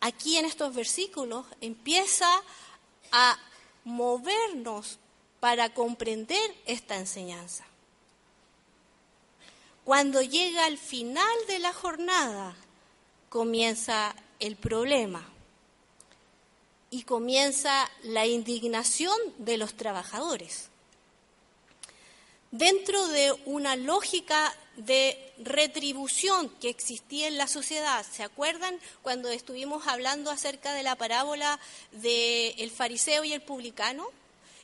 Aquí 0.00 0.38
en 0.38 0.46
estos 0.46 0.74
versículos 0.74 1.44
empieza 1.60 2.42
a 3.12 3.38
movernos 3.84 4.98
para 5.40 5.74
comprender 5.74 6.54
esta 6.64 6.96
enseñanza. 6.96 7.66
cuando 9.84 10.22
llega 10.22 10.64
al 10.64 10.78
final 10.78 11.36
de 11.48 11.58
la 11.58 11.72
jornada, 11.74 12.56
comienza 13.30 14.14
el 14.40 14.56
problema 14.56 15.26
y 16.90 17.04
comienza 17.04 17.88
la 18.02 18.26
indignación 18.26 19.16
de 19.38 19.56
los 19.56 19.74
trabajadores. 19.74 20.68
Dentro 22.50 23.06
de 23.06 23.32
una 23.46 23.76
lógica 23.76 24.52
de 24.76 25.32
retribución 25.38 26.48
que 26.60 26.68
existía 26.68 27.28
en 27.28 27.38
la 27.38 27.46
sociedad, 27.46 28.04
¿se 28.04 28.24
acuerdan 28.24 28.76
cuando 29.02 29.30
estuvimos 29.30 29.86
hablando 29.86 30.32
acerca 30.32 30.74
de 30.74 30.82
la 30.82 30.96
parábola 30.96 31.60
del 31.92 32.70
fariseo 32.72 33.22
y 33.22 33.32
el 33.32 33.42
publicano? 33.42 34.08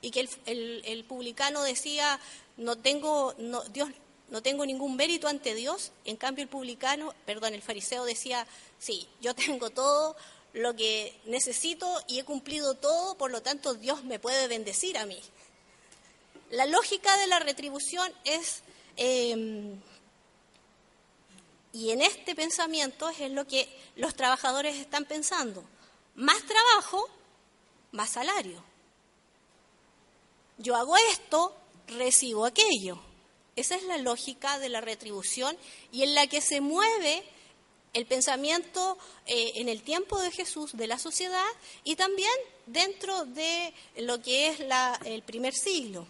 Y 0.00 0.10
que 0.10 0.28
el, 0.46 1.04
publicano 1.04 1.62
decía, 1.62 2.18
no 2.56 2.76
tengo, 2.76 3.34
no, 3.38 3.62
Dios, 3.64 3.88
no 4.28 4.42
tengo 4.42 4.66
ningún 4.66 4.96
mérito 4.96 5.28
ante 5.28 5.54
Dios, 5.54 5.92
en 6.04 6.16
cambio 6.16 6.42
el 6.42 6.48
publicano, 6.48 7.14
perdón, 7.24 7.54
el 7.54 7.62
fariseo 7.62 8.04
decía, 8.04 8.46
sí, 8.78 9.08
yo 9.20 9.34
tengo 9.34 9.70
todo 9.70 10.16
lo 10.52 10.74
que 10.74 11.18
necesito 11.26 12.02
y 12.08 12.18
he 12.18 12.24
cumplido 12.24 12.74
todo, 12.74 13.16
por 13.16 13.30
lo 13.30 13.42
tanto 13.42 13.74
Dios 13.74 14.04
me 14.04 14.18
puede 14.18 14.48
bendecir 14.48 14.98
a 14.98 15.06
mí. 15.06 15.20
La 16.50 16.66
lógica 16.66 17.16
de 17.18 17.26
la 17.26 17.38
retribución 17.38 18.12
es, 18.24 18.62
em, 18.96 19.80
y 21.72 21.90
en 21.90 22.00
este 22.00 22.34
pensamiento 22.34 23.08
es 23.08 23.30
lo 23.30 23.46
que 23.46 23.68
los 23.96 24.14
trabajadores 24.14 24.76
están 24.76 25.04
pensando, 25.04 25.62
más 26.14 26.42
trabajo, 26.44 27.08
más 27.92 28.10
salario. 28.10 28.64
Yo 30.58 30.74
hago 30.74 30.96
esto, 31.12 31.54
recibo 31.88 32.46
aquello. 32.46 33.05
Esa 33.56 33.74
es 33.74 33.82
la 33.84 33.96
lógica 33.96 34.58
de 34.58 34.68
la 34.68 34.82
retribución 34.82 35.56
y 35.90 36.02
en 36.02 36.14
la 36.14 36.26
que 36.26 36.42
se 36.42 36.60
mueve 36.60 37.24
el 37.94 38.04
pensamiento 38.04 38.98
eh, 39.24 39.52
en 39.56 39.70
el 39.70 39.82
tiempo 39.82 40.20
de 40.20 40.30
Jesús 40.30 40.76
de 40.76 40.86
la 40.86 40.98
sociedad 40.98 41.46
y 41.82 41.96
también 41.96 42.30
dentro 42.66 43.24
de 43.24 43.72
lo 43.96 44.20
que 44.20 44.48
es 44.48 44.58
el 45.06 45.22
primer 45.22 45.54
siglo. 45.54 46.06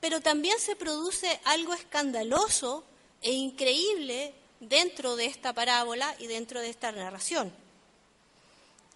Pero 0.00 0.20
también 0.20 0.58
se 0.58 0.76
produce 0.76 1.40
algo 1.44 1.72
escandaloso 1.72 2.84
e 3.22 3.32
increíble 3.32 4.34
dentro 4.60 5.16
de 5.16 5.26
esta 5.26 5.54
parábola 5.54 6.14
y 6.18 6.26
dentro 6.26 6.60
de 6.60 6.68
esta 6.68 6.92
narración. 6.92 7.61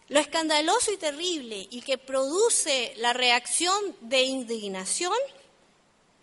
Lo 0.08 0.20
escandaloso 0.20 0.92
y 0.92 0.96
terrible 0.98 1.66
y 1.70 1.82
que 1.82 1.98
produce 1.98 2.94
la 2.98 3.12
reacción 3.12 3.96
de 4.00 4.22
indignación 4.22 5.16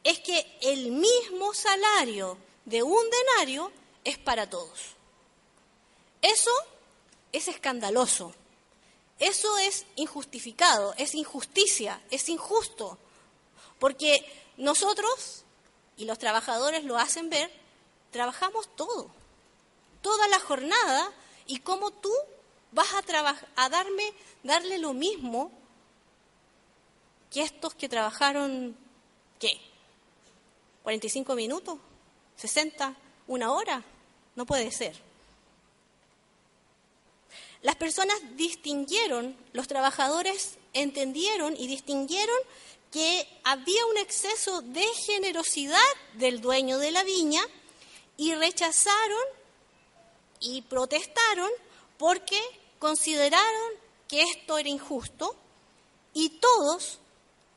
es 0.04 0.20
que 0.20 0.58
el 0.62 0.92
mismo 0.92 1.54
salario 1.54 2.38
de 2.66 2.82
un 2.82 3.04
denario 3.10 3.72
es 4.04 4.18
para 4.18 4.50
todos. 4.50 4.80
Eso 6.22 6.52
es 7.34 7.50
escandaloso, 7.50 8.34
eso 9.20 9.58
es 9.58 9.86
injustificado, 9.96 10.94
es 10.98 11.16
injusticia, 11.16 12.02
es 12.10 12.30
injusto, 12.30 12.98
porque 13.80 14.25
nosotros, 14.56 15.44
y 15.98 16.06
los 16.06 16.20
trabajadores 16.20 16.86
lo 16.86 16.98
hacen 16.98 17.30
ver, 17.30 17.52
trabajamos 18.12 18.74
todo, 18.78 19.10
toda 20.02 20.28
la 20.30 20.40
jornada, 20.40 21.12
y 21.46 21.60
cómo 21.60 21.92
tú 21.92 22.13
vas 22.74 22.88
a, 22.94 23.36
a 23.56 23.70
darle 23.70 24.77
lo 24.77 24.94
mismo 24.94 25.51
que 27.32 27.42
estos 27.42 27.74
que 27.74 27.89
trabajaron, 27.89 28.77
¿qué? 29.39 29.60
¿45 30.84 31.36
minutos? 31.36 31.80
¿60? 32.39 32.96
¿Una 33.27 33.51
hora? 33.51 33.84
No 34.36 34.46
puede 34.46 34.72
ser. 34.72 34.96
Las 37.63 37.75
personas 37.75 38.18
distinguieron, 38.36 39.38
los 39.53 39.68
trabajadores 39.68 40.58
entendieron 40.74 41.56
y 41.58 41.68
distinguieron 41.68 42.36
que 42.92 43.27
había 43.44 43.86
un 43.88 43.98
exceso 43.98 44.62
de 44.62 44.86
generosidad 45.06 45.80
del 46.13 46.41
dueño 46.41 46.78
de 46.78 46.91
la 46.91 47.04
viña 47.04 47.41
y 48.17 48.36
rechazaron 48.36 49.24
y 50.39 50.62
protestaron 50.63 51.50
porque 51.97 52.39
consideraron 52.84 53.69
que 54.10 54.24
esto 54.24 54.58
era 54.58 54.67
injusto 54.67 55.38
y 56.13 56.32
todos 56.32 57.00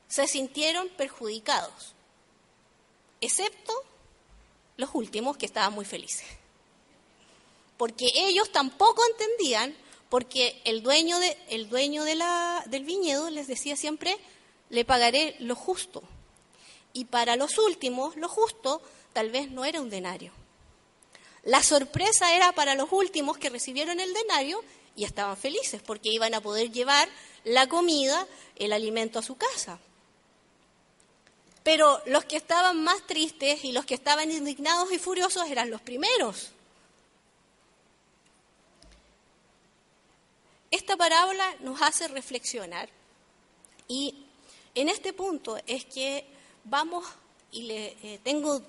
se 0.07 0.29
sintieron 0.29 0.89
perjudicados, 0.91 1.95
excepto 3.21 3.73
los 4.77 4.91
últimos 4.95 5.37
que 5.37 5.47
estaban 5.47 5.73
muy 5.73 5.85
felices. 5.85 6.29
Porque 7.77 8.07
ellos 8.15 8.53
tampoco 8.53 9.03
entendían, 9.11 9.77
porque 10.11 10.63
el 10.65 10.85
dueño, 10.85 11.19
de, 11.19 11.37
el 11.49 11.69
dueño 11.69 12.05
la, 12.05 12.63
del 12.67 12.85
viñedo 12.85 13.29
les 13.29 13.49
decía 13.49 13.75
siempre, 13.75 14.17
le 14.71 14.85
pagaré 14.85 15.35
lo 15.41 15.57
justo. 15.57 16.05
Y 16.93 17.07
para 17.07 17.35
los 17.35 17.59
últimos, 17.59 18.15
lo 18.15 18.29
justo 18.29 18.81
tal 19.13 19.31
vez 19.31 19.51
no 19.51 19.65
era 19.65 19.81
un 19.81 19.91
denario. 19.91 20.31
La 21.43 21.65
sorpresa 21.65 22.33
era 22.33 22.53
para 22.53 22.77
los 22.77 22.93
últimos 22.93 23.39
que 23.39 23.51
recibieron 23.51 23.99
el 23.99 24.15
denario 24.15 24.63
y 24.97 25.05
estaban 25.05 25.37
felices 25.37 25.83
porque 25.83 26.09
iban 26.09 26.35
a 26.35 26.41
poder 26.41 26.73
llevar 26.73 27.09
la 27.45 27.69
comida, 27.69 28.27
el 28.57 28.73
alimento 28.73 29.19
a 29.19 29.23
su 29.23 29.37
casa. 29.37 29.79
Pero 31.63 32.01
los 32.07 32.25
que 32.25 32.37
estaban 32.37 32.83
más 32.83 33.07
tristes 33.07 33.65
y 33.65 33.73
los 33.73 33.85
que 33.85 33.95
estaban 33.95 34.31
indignados 34.31 34.91
y 34.93 34.99
furiosos 34.99 35.49
eran 35.49 35.71
los 35.71 35.83
primeros. 35.83 36.51
Esta 40.71 40.97
parábola 40.97 41.55
nos 41.61 41.81
hace 41.83 42.09
reflexionar 42.09 42.89
y 43.89 44.27
en 44.75 44.89
este 44.89 45.13
punto 45.13 45.59
es 45.67 45.85
que 45.85 46.27
vamos 46.65 47.05
y 47.51 47.63
le, 47.63 47.97
eh, 48.03 48.21
tengo 48.23 48.63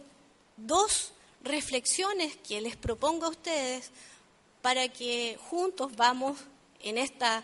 dos 0.56 1.12
reflexiones 1.44 2.38
que 2.38 2.62
les 2.62 2.76
propongo 2.76 3.26
a 3.26 3.30
ustedes 3.30 3.92
para 4.68 4.90
que 4.90 5.40
juntos 5.50 5.96
vamos 5.96 6.38
en 6.82 6.98
esta 6.98 7.42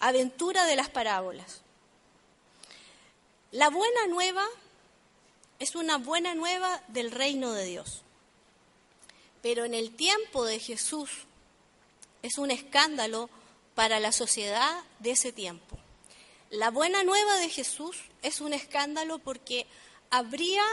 aventura 0.00 0.64
de 0.64 0.76
las 0.76 0.88
parábolas. 0.88 1.60
La 3.50 3.68
buena 3.68 4.06
nueva 4.06 4.42
es 5.58 5.74
una 5.74 5.98
buena 5.98 6.34
nueva 6.34 6.82
del 6.88 7.10
reino 7.10 7.52
de 7.52 7.66
Dios, 7.66 8.00
pero 9.42 9.66
en 9.66 9.74
el 9.74 9.94
tiempo 9.94 10.46
de 10.46 10.58
Jesús 10.58 11.10
es 12.22 12.38
un 12.38 12.50
escándalo 12.50 13.28
para 13.74 14.00
la 14.00 14.10
sociedad 14.10 14.84
de 15.00 15.10
ese 15.10 15.32
tiempo. 15.32 15.76
La 16.48 16.70
buena 16.70 17.04
nueva 17.04 17.36
de 17.40 17.50
Jesús 17.50 17.98
es 18.22 18.40
un 18.40 18.54
escándalo 18.54 19.18
porque 19.18 19.66
habría, 20.08 20.64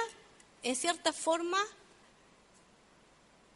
en 0.64 0.78
cierta 0.78 1.12
forma, 1.12 1.60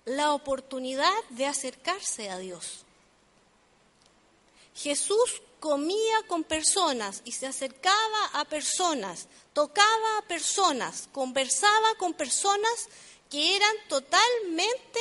la 0.06 0.34
oportunidad 0.34 1.14
de 1.30 1.46
acercarse 1.46 2.30
a 2.30 2.38
Dios. 2.38 2.84
Jesús 4.76 5.42
comía 5.60 6.24
con 6.28 6.44
personas 6.44 7.22
y 7.24 7.32
se 7.32 7.48
acercaba 7.48 8.26
a 8.34 8.46
personas, 8.46 9.28
tocaba 9.54 10.18
a 10.18 10.28
personas, 10.28 11.08
conversaba 11.14 11.96
con 11.98 12.14
personas 12.14 12.90
que 13.30 13.56
eran 13.56 13.76
totalmente 13.88 15.00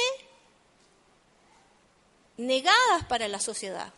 negadas 2.37 3.05
para 3.09 3.29
la 3.29 3.41
sociedad, 3.41 3.93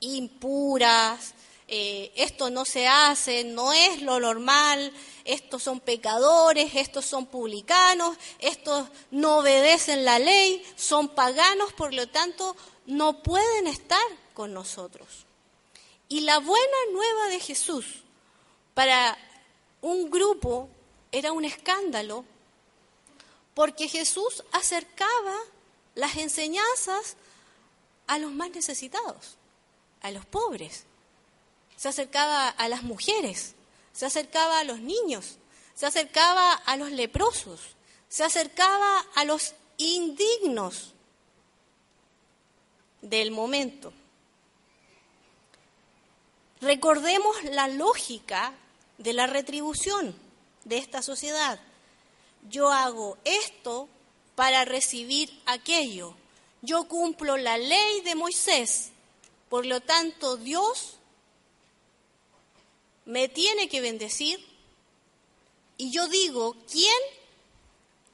impuras, 0.00 1.33
eh, 1.66 2.12
esto 2.16 2.50
no 2.50 2.64
se 2.66 2.86
hace, 2.86 3.44
no 3.44 3.72
es 3.72 4.02
lo 4.02 4.20
normal, 4.20 4.92
estos 5.24 5.62
son 5.62 5.80
pecadores, 5.80 6.74
estos 6.74 7.06
son 7.06 7.26
publicanos, 7.26 8.18
estos 8.38 8.88
no 9.10 9.38
obedecen 9.38 10.04
la 10.04 10.18
ley, 10.18 10.62
son 10.76 11.08
paganos, 11.08 11.72
por 11.72 11.94
lo 11.94 12.06
tanto 12.08 12.54
no 12.84 13.22
pueden 13.22 13.66
estar 13.66 14.04
con 14.34 14.52
nosotros. 14.52 15.24
Y 16.08 16.20
la 16.20 16.38
buena 16.38 16.76
nueva 16.92 17.28
de 17.28 17.40
Jesús 17.40 18.02
para 18.74 19.16
un 19.80 20.10
grupo 20.10 20.68
era 21.12 21.32
un 21.32 21.46
escándalo 21.46 22.26
porque 23.54 23.88
Jesús 23.88 24.44
acercaba 24.52 25.36
las 25.94 26.16
enseñanzas 26.16 27.16
a 28.06 28.18
los 28.18 28.32
más 28.32 28.50
necesitados, 28.50 29.38
a 30.02 30.10
los 30.10 30.26
pobres 30.26 30.84
se 31.76 31.88
acercaba 31.88 32.48
a 32.48 32.68
las 32.68 32.82
mujeres, 32.82 33.54
se 33.92 34.06
acercaba 34.06 34.58
a 34.60 34.64
los 34.64 34.80
niños, 34.80 35.38
se 35.74 35.86
acercaba 35.86 36.52
a 36.52 36.76
los 36.76 36.90
leprosos, 36.90 37.60
se 38.08 38.24
acercaba 38.24 39.00
a 39.14 39.24
los 39.24 39.54
indignos 39.76 40.92
del 43.02 43.30
momento. 43.30 43.92
Recordemos 46.60 47.44
la 47.44 47.68
lógica 47.68 48.54
de 48.98 49.12
la 49.12 49.26
retribución 49.26 50.14
de 50.64 50.78
esta 50.78 51.02
sociedad. 51.02 51.60
yo 52.50 52.70
hago 52.70 53.16
esto 53.24 53.88
para 54.34 54.64
recibir 54.64 55.30
aquello. 55.46 56.14
Yo 56.62 56.88
cumplo 56.88 57.36
la 57.36 57.56
ley 57.58 58.00
de 58.02 58.14
Moisés. 58.14 58.90
Por 59.48 59.66
lo 59.66 59.80
tanto, 59.80 60.36
Dios 60.36 60.98
me 63.04 63.28
tiene 63.28 63.68
que 63.68 63.80
bendecir 63.80 64.44
y 65.76 65.90
yo 65.90 66.08
digo, 66.08 66.56
¿quién, 66.70 66.94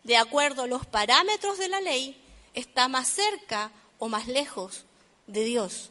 de 0.04 0.16
acuerdo 0.16 0.62
a 0.62 0.66
los 0.66 0.86
parámetros 0.86 1.58
de 1.58 1.68
la 1.68 1.80
ley, 1.80 2.20
está 2.54 2.88
más 2.88 3.08
cerca 3.08 3.70
o 3.98 4.08
más 4.08 4.26
lejos 4.26 4.84
de 5.26 5.44
Dios? 5.44 5.90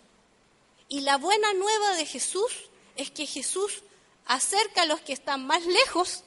Y 0.87 1.01
la 1.01 1.17
buena 1.17 1.53
nueva 1.53 1.95
de 1.95 2.05
Jesús 2.05 2.51
es 2.95 3.11
que 3.11 3.25
Jesús 3.25 3.83
acerca 4.25 4.81
a 4.81 4.85
los 4.85 5.01
que 5.01 5.13
están 5.13 5.45
más 5.45 5.65
lejos, 5.65 6.23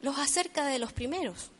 los 0.00 0.16
acerca 0.18 0.64
de 0.66 0.78
los 0.78 0.92
primeros. 0.92 1.50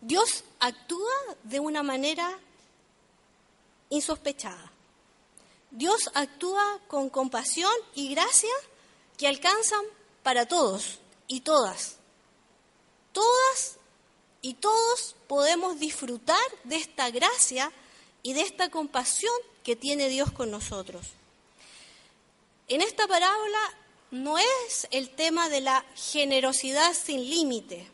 Dios 0.00 0.44
actúa 0.60 1.12
de 1.42 1.58
una 1.58 1.82
manera 1.82 2.38
insospechada. 3.90 4.75
Dios 5.76 6.08
actúa 6.14 6.80
con 6.88 7.10
compasión 7.10 7.70
y 7.94 8.08
gracia 8.08 8.54
que 9.18 9.28
alcanzan 9.28 9.82
para 10.22 10.46
todos 10.46 11.00
y 11.28 11.40
todas. 11.40 11.96
Todas 13.12 13.76
y 14.40 14.54
todos 14.54 15.16
podemos 15.26 15.78
disfrutar 15.78 16.40
de 16.64 16.76
esta 16.76 17.10
gracia 17.10 17.70
y 18.22 18.32
de 18.32 18.40
esta 18.40 18.70
compasión 18.70 19.34
que 19.62 19.76
tiene 19.76 20.08
Dios 20.08 20.32
con 20.32 20.50
nosotros. 20.50 21.08
En 22.68 22.80
esta 22.80 23.06
parábola 23.06 23.60
no 24.10 24.38
es 24.38 24.88
el 24.90 25.10
tema 25.10 25.50
de 25.50 25.60
la 25.60 25.84
generosidad 25.94 26.94
sin 26.94 27.28
límite, 27.28 27.86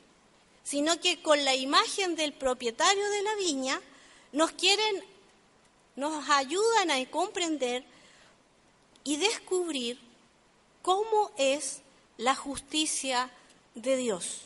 sino 0.63 1.01
que 1.01 1.21
con 1.21 1.45
la 1.45 1.57
imagen 1.57 2.15
del 2.15 2.33
propietario 2.33 3.11
de 3.11 3.23
la 3.23 3.35
viña 3.35 3.81
nos 4.31 4.53
quieren 4.53 5.12
nos 5.97 6.29
ayudan 6.31 6.91
a 6.91 7.11
comprender 7.11 7.85
y 9.05 9.17
descubrir 9.17 9.99
cómo 10.83 11.31
es 11.37 11.81
la 12.17 12.35
justicia 12.35 13.31
de 13.75 13.97
Dios. 13.97 14.43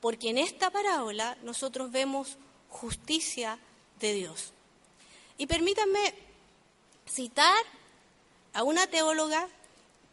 Porque 0.00 0.30
en 0.30 0.38
esta 0.38 0.70
parábola 0.70 1.36
nosotros 1.42 1.90
vemos 1.92 2.36
justicia 2.68 3.58
de 4.00 4.14
Dios. 4.14 4.52
Y 5.38 5.46
permítanme 5.46 6.14
citar 7.06 7.64
a 8.52 8.62
una 8.62 8.86
teóloga 8.86 9.48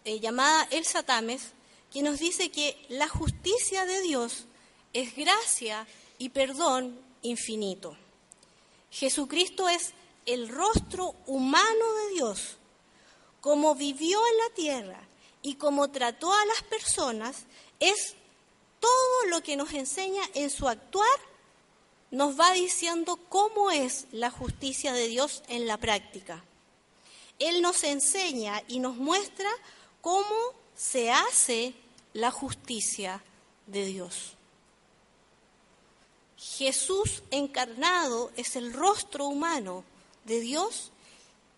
eh, 0.06 0.20
llamada 0.20 0.68
Elsa 0.72 1.04
Tames, 1.04 1.52
que 1.92 2.04
nos 2.04 2.20
dice 2.20 2.52
que 2.52 2.78
la 2.90 3.08
justicia 3.08 3.86
de 3.86 4.02
Dios 4.02 4.46
es 4.94 5.16
gracia 5.16 5.88
y 6.18 6.30
perdón 6.30 7.00
infinito. 7.22 7.98
Jesucristo 8.92 9.70
es 9.70 9.94
el 10.26 10.50
rostro 10.50 11.16
humano 11.26 11.94
de 11.94 12.14
Dios. 12.14 12.58
Como 13.42 13.76
vivió 13.76 14.20
en 14.20 14.38
la 14.38 14.56
tierra 14.56 15.08
y 15.42 15.56
como 15.56 15.90
trató 15.90 16.34
a 16.34 16.46
las 16.46 16.64
personas, 16.64 17.46
es 17.80 18.16
todo 18.80 19.26
lo 19.30 19.42
que 19.42 19.56
nos 19.56 19.74
enseña 19.74 20.22
en 20.34 20.50
su 20.50 20.68
actuar, 20.68 21.08
nos 22.12 22.40
va 22.40 22.52
diciendo 22.52 23.18
cómo 23.30 23.72
es 23.72 24.08
la 24.12 24.32
justicia 24.32 24.94
de 24.94 25.08
Dios 25.08 25.44
en 25.48 25.68
la 25.68 25.78
práctica. 25.78 26.44
Él 27.38 27.62
nos 27.62 27.84
enseña 27.84 28.62
y 28.68 28.80
nos 28.80 28.96
muestra 28.96 29.50
cómo 30.02 30.36
se 30.76 31.12
hace 31.12 31.74
la 32.14 32.32
justicia 32.32 33.24
de 33.68 33.86
Dios. 33.86 34.39
Jesús 36.40 37.22
encarnado 37.32 38.32
es 38.38 38.56
el 38.56 38.72
rostro 38.72 39.26
humano 39.26 39.84
de 40.24 40.40
Dios 40.40 40.92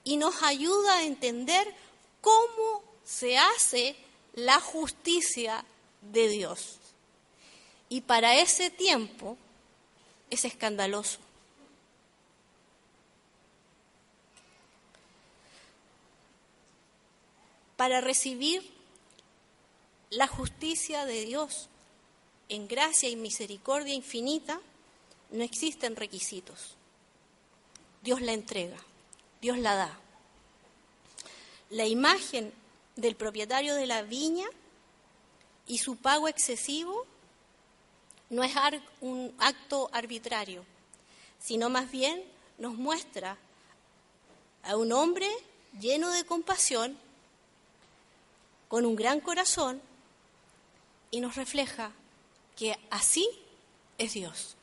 y 0.03 0.17
nos 0.17 0.41
ayuda 0.41 0.97
a 0.97 1.03
entender 1.03 1.71
cómo 2.19 2.83
se 3.05 3.37
hace 3.37 3.95
la 4.33 4.59
justicia 4.59 5.63
de 6.01 6.29
Dios. 6.29 6.79
Y 7.89 8.01
para 8.01 8.35
ese 8.37 8.71
tiempo 8.71 9.37
es 10.31 10.45
escandaloso. 10.45 11.19
Para 17.77 18.01
recibir 18.01 18.67
la 20.09 20.25
justicia 20.25 21.05
de 21.05 21.23
Dios 21.25 21.69
en 22.49 22.67
gracia 22.67 23.09
y 23.09 23.15
misericordia 23.15 23.93
infinita, 23.93 24.59
no 25.31 25.43
existen 25.43 25.95
requisitos. 25.95 26.75
Dios 28.01 28.21
la 28.21 28.33
entrega, 28.33 28.77
Dios 29.41 29.57
la 29.57 29.75
da. 29.75 29.99
La 31.69 31.85
imagen 31.85 32.53
del 32.95 33.15
propietario 33.15 33.75
de 33.75 33.87
la 33.87 34.01
viña 34.01 34.47
y 35.67 35.77
su 35.77 35.95
pago 35.95 36.27
excesivo 36.27 37.05
no 38.29 38.43
es 38.43 38.53
un 39.01 39.33
acto 39.39 39.89
arbitrario, 39.93 40.65
sino 41.39 41.69
más 41.69 41.91
bien 41.91 42.23
nos 42.57 42.75
muestra 42.75 43.37
a 44.63 44.75
un 44.75 44.91
hombre 44.91 45.27
lleno 45.79 46.11
de 46.11 46.25
compasión, 46.25 46.97
con 48.67 48.85
un 48.85 48.95
gran 48.95 49.19
corazón, 49.19 49.81
y 51.09 51.19
nos 51.19 51.35
refleja 51.35 51.91
que 52.55 52.77
así 52.89 53.27
es 53.97 54.13
Dios. 54.13 54.55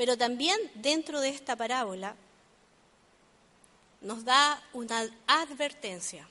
Pero 0.00 0.16
también 0.16 0.58
dentro 0.76 1.20
de 1.20 1.28
esta 1.28 1.56
parábola 1.56 2.16
nos 4.00 4.24
da 4.24 4.58
una 4.72 5.06
advertencia, 5.26 6.26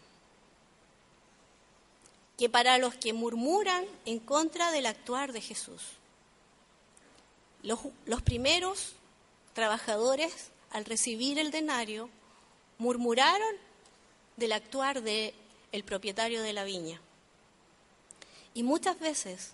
que 2.35 2.49
para 2.49 2.79
los 2.79 2.95
que 2.95 3.13
murmuran 3.13 3.85
en 4.05 4.17
contra 4.17 4.71
del 4.71 4.87
actuar 4.87 5.33
de 5.33 5.41
Jesús, 5.41 5.83
los, 7.61 7.79
primeros 8.23 8.93
trabajadores 9.53 10.49
al 10.71 10.85
recibir 10.85 11.37
el 11.37 11.51
denario 11.51 12.09
murmuraron 12.79 13.55
del 14.35 14.53
actuar 14.53 15.03
del 15.03 15.31
el 15.71 15.83
propietario 15.83 16.41
de 16.41 16.53
la 16.53 16.63
viña. 16.63 16.99
Y 18.55 18.63
muchas 18.63 18.99
veces, 18.99 19.51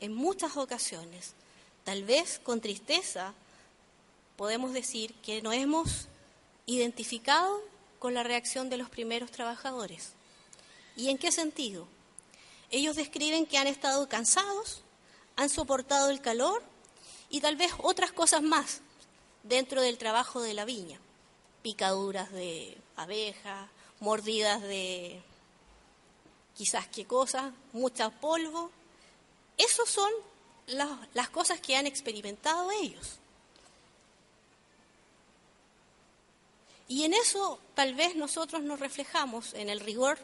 en 0.00 0.16
muchas 0.16 0.56
ocasiones, 0.56 1.36
Tal 1.86 2.02
vez 2.02 2.40
con 2.42 2.60
tristeza 2.60 3.32
podemos 4.36 4.72
decir 4.72 5.14
que 5.22 5.40
nos 5.40 5.54
hemos 5.54 6.08
identificado 6.66 7.62
con 8.00 8.12
la 8.12 8.24
reacción 8.24 8.68
de 8.68 8.76
los 8.76 8.90
primeros 8.90 9.30
trabajadores. 9.30 10.14
¿Y 10.96 11.10
en 11.10 11.16
qué 11.16 11.30
sentido? 11.30 11.86
Ellos 12.72 12.96
describen 12.96 13.46
que 13.46 13.56
han 13.56 13.68
estado 13.68 14.08
cansados, 14.08 14.82
han 15.36 15.48
soportado 15.48 16.10
el 16.10 16.20
calor 16.20 16.60
y 17.30 17.40
tal 17.40 17.54
vez 17.54 17.70
otras 17.78 18.10
cosas 18.10 18.42
más 18.42 18.80
dentro 19.44 19.80
del 19.80 19.96
trabajo 19.96 20.40
de 20.40 20.54
la 20.54 20.64
viña. 20.64 20.98
Picaduras 21.62 22.32
de 22.32 22.76
abeja, 22.96 23.68
mordidas 24.00 24.60
de 24.60 25.22
quizás 26.56 26.88
qué 26.88 27.04
cosas, 27.04 27.52
mucha 27.72 28.10
polvo. 28.10 28.72
Esos 29.56 29.88
son 29.88 30.10
las 30.66 31.28
cosas 31.30 31.60
que 31.60 31.76
han 31.76 31.86
experimentado 31.86 32.70
ellos. 32.70 33.18
Y 36.88 37.04
en 37.04 37.14
eso 37.14 37.58
tal 37.74 37.94
vez 37.94 38.14
nosotros 38.14 38.62
nos 38.62 38.78
reflejamos 38.78 39.54
en 39.54 39.68
el 39.68 39.80
rigor, 39.80 40.18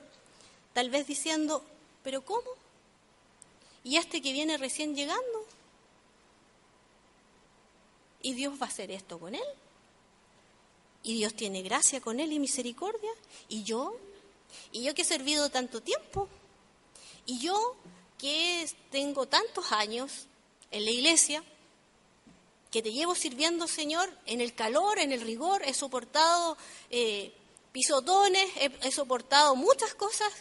tal 0.73 0.91
vez 0.91 1.07
diciendo, 1.07 1.65
pero 2.05 2.25
¿cómo? 2.25 2.51
¿Y 3.85 3.97
este 3.97 4.23
que 4.23 4.33
viene 4.33 4.57
recién 4.59 4.95
llegando? 4.95 5.47
¿Y 8.23 8.35
Dios 8.35 8.55
va 8.61 8.67
a 8.67 8.69
hacer 8.69 8.93
esto 8.93 9.19
con 9.19 9.35
él? 9.35 9.43
¿Y 11.03 11.15
Dios 11.15 11.35
tiene 11.35 11.63
gracia 11.63 12.01
con 12.01 12.21
él 12.21 12.33
y 12.33 12.39
misericordia? 12.39 13.11
¿Y 13.49 13.65
yo? 13.65 13.97
¿Y 14.71 14.85
yo 14.85 14.95
que 14.95 15.03
he 15.03 15.05
servido 15.05 15.51
tanto 15.51 15.83
tiempo? 15.83 16.29
¿Y 17.27 17.41
yo 17.41 17.75
que 18.19 18.69
tengo 18.93 19.27
tantos 19.27 19.73
años 19.73 20.27
en 20.73 20.85
la 20.85 20.91
iglesia, 20.91 21.45
que 22.73 22.83
te 22.83 22.93
llevo 22.93 23.15
sirviendo, 23.15 23.69
Señor, 23.69 24.11
en 24.25 24.41
el 24.41 24.55
calor, 24.55 24.99
en 24.99 25.13
el 25.13 25.21
rigor, 25.21 25.63
he 25.63 25.75
soportado 25.75 26.57
eh, 26.91 27.31
pisotones, 27.71 28.51
he, 28.57 28.91
soportado 28.91 29.55
muchas 29.55 29.95
cosas, 29.95 30.33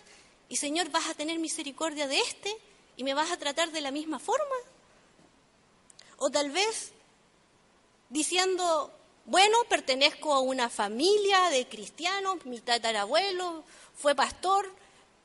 y 0.48 0.56
Señor, 0.56 0.89
vas 0.89 1.10
a 1.10 1.13
tener 1.13 1.39
misericordia 1.39 2.08
de 2.08 2.20
este 2.20 2.58
y 2.96 3.04
me 3.04 3.13
vas 3.13 3.32
a 3.32 3.38
tratar 3.38 3.72
de 3.72 3.82
la 3.82 3.91
misma 3.91 4.17
forma. 4.17 4.56
O 6.17 6.30
tal 6.30 6.52
vez 6.52 6.94
diciendo, 8.10 8.91
Bueno, 9.26 9.58
pertenezco 9.67 10.34
a 10.34 10.39
una 10.39 10.70
familia 10.70 11.50
de 11.50 11.67
cristianos, 11.67 12.46
mi 12.46 12.60
tatarabuelo 12.60 13.65
fue 13.96 14.15
pastor, 14.15 14.74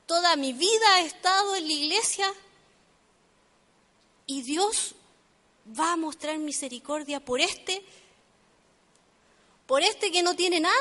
toda 0.07 0.35
mi 0.35 0.53
vida 0.53 1.01
he 1.01 1.07
estado 1.07 1.55
en 1.55 1.67
la 1.67 1.73
iglesia 1.73 2.33
y 4.27 4.43
Dios 4.43 4.96
va 5.79 5.93
a 5.93 5.97
mostrar 5.97 6.39
misericordia 6.39 7.21
por 7.21 7.41
este, 7.41 7.83
por 9.67 9.83
este 9.83 10.13
que 10.13 10.23
no 10.23 10.37
tiene 10.37 10.61
nada, 10.61 10.75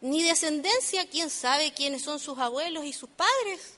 ni 0.00 0.22
descendencia, 0.22 1.08
quién 1.08 1.30
sabe 1.30 1.72
quiénes 1.72 2.02
son 2.02 2.18
sus 2.18 2.38
abuelos 2.38 2.84
y 2.84 2.92
sus 2.92 3.08
padres. 3.10 3.74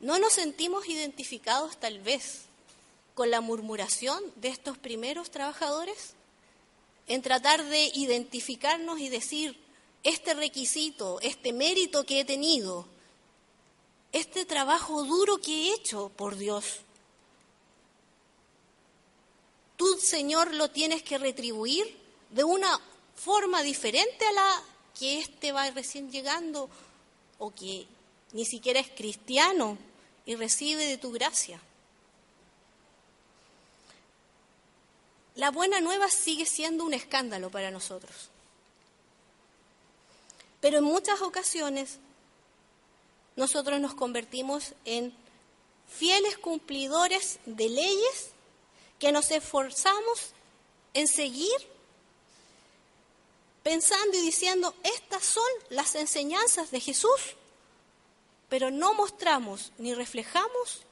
¿No 0.00 0.18
nos 0.18 0.32
sentimos 0.32 0.88
identificados 0.88 1.76
tal 1.78 2.00
vez 2.00 2.42
con 3.14 3.30
la 3.30 3.40
murmuración 3.40 4.22
de 4.36 4.48
estos 4.48 4.76
primeros 4.76 5.30
trabajadores? 5.30 6.14
En 7.06 7.22
tratar 7.22 7.64
de 7.64 7.90
identificarnos 7.94 8.98
y 8.98 9.08
decir, 9.08 9.56
este 10.02 10.34
requisito, 10.34 11.20
este 11.20 11.52
mérito 11.52 12.04
que 12.04 12.20
he 12.20 12.24
tenido, 12.24 12.86
este 14.12 14.44
trabajo 14.44 15.04
duro 15.04 15.38
que 15.38 15.52
he 15.52 15.74
hecho 15.74 16.10
por 16.16 16.36
Dios, 16.36 16.80
Señor, 20.00 20.54
lo 20.54 20.70
tienes 20.70 21.02
que 21.02 21.18
retribuir 21.18 21.96
de 22.30 22.44
una 22.44 22.80
forma 23.14 23.62
diferente 23.62 24.26
a 24.26 24.32
la 24.32 24.62
que 24.98 25.18
éste 25.20 25.52
va 25.52 25.70
recién 25.70 26.10
llegando 26.10 26.68
o 27.38 27.54
que 27.54 27.86
ni 28.32 28.44
siquiera 28.44 28.80
es 28.80 28.88
cristiano 28.90 29.78
y 30.24 30.34
recibe 30.36 30.86
de 30.86 30.98
tu 30.98 31.12
gracia. 31.12 31.60
La 35.34 35.50
buena 35.50 35.80
nueva 35.80 36.08
sigue 36.08 36.46
siendo 36.46 36.84
un 36.84 36.94
escándalo 36.94 37.50
para 37.50 37.70
nosotros. 37.70 38.30
Pero 40.60 40.78
en 40.78 40.84
muchas 40.84 41.20
ocasiones 41.20 41.98
nosotros 43.36 43.78
nos 43.80 43.94
convertimos 43.94 44.72
en 44.86 45.14
fieles 45.88 46.38
cumplidores 46.38 47.38
de 47.44 47.68
leyes 47.68 48.30
que 48.98 49.12
nos 49.12 49.30
esforzamos 49.30 50.32
en 50.94 51.08
seguir 51.08 51.56
pensando 53.62 54.16
y 54.16 54.20
diciendo, 54.20 54.74
estas 54.82 55.24
son 55.24 55.50
las 55.70 55.94
enseñanzas 55.94 56.70
de 56.70 56.80
Jesús 56.80 57.36
pero 58.48 58.70
no 58.70 58.94
mostramos 58.94 59.72
ni 59.78 59.94
reflejamos 59.94 60.82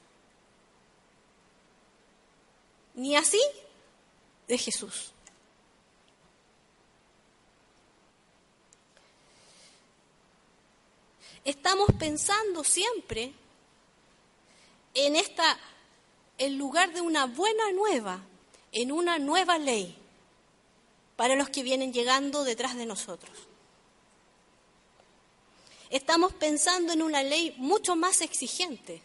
ni 2.93 3.15
así 3.15 3.41
de 4.47 4.57
Jesús. 4.57 5.11
Estamos 11.43 11.89
pensando 11.99 12.63
siempre 12.63 13.33
en 14.93 15.15
esta 15.15 15.59
en 16.37 16.57
lugar 16.57 16.93
de 16.93 17.01
una 17.01 17.25
buena 17.25 17.71
nueva, 17.71 18.21
en 18.71 18.91
una 18.91 19.19
nueva 19.19 19.57
ley 19.57 19.97
para 21.15 21.35
los 21.35 21.49
que 21.49 21.63
vienen 21.63 21.93
llegando 21.93 22.43
detrás 22.43 22.75
de 22.75 22.85
nosotros 22.85 23.31
estamos 25.89 26.33
pensando 26.33 26.93
en 26.93 27.01
una 27.01 27.23
ley 27.23 27.53
mucho 27.57 27.95
más 27.95 28.21
exigente, 28.21 29.01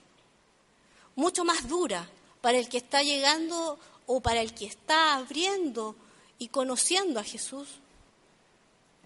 mucho 1.15 1.45
más 1.45 1.69
dura 1.69 2.09
para 2.41 2.59
el 2.59 2.69
que 2.69 2.79
está 2.79 3.03
llegando 3.03 3.79
o 4.07 4.21
para 4.21 4.41
el 4.41 4.55
que 4.55 4.67
está 4.67 5.15
abriendo 5.15 5.95
y 6.39 6.49
conociendo 6.49 7.21
a 7.21 7.25
Jesús. 7.25 7.69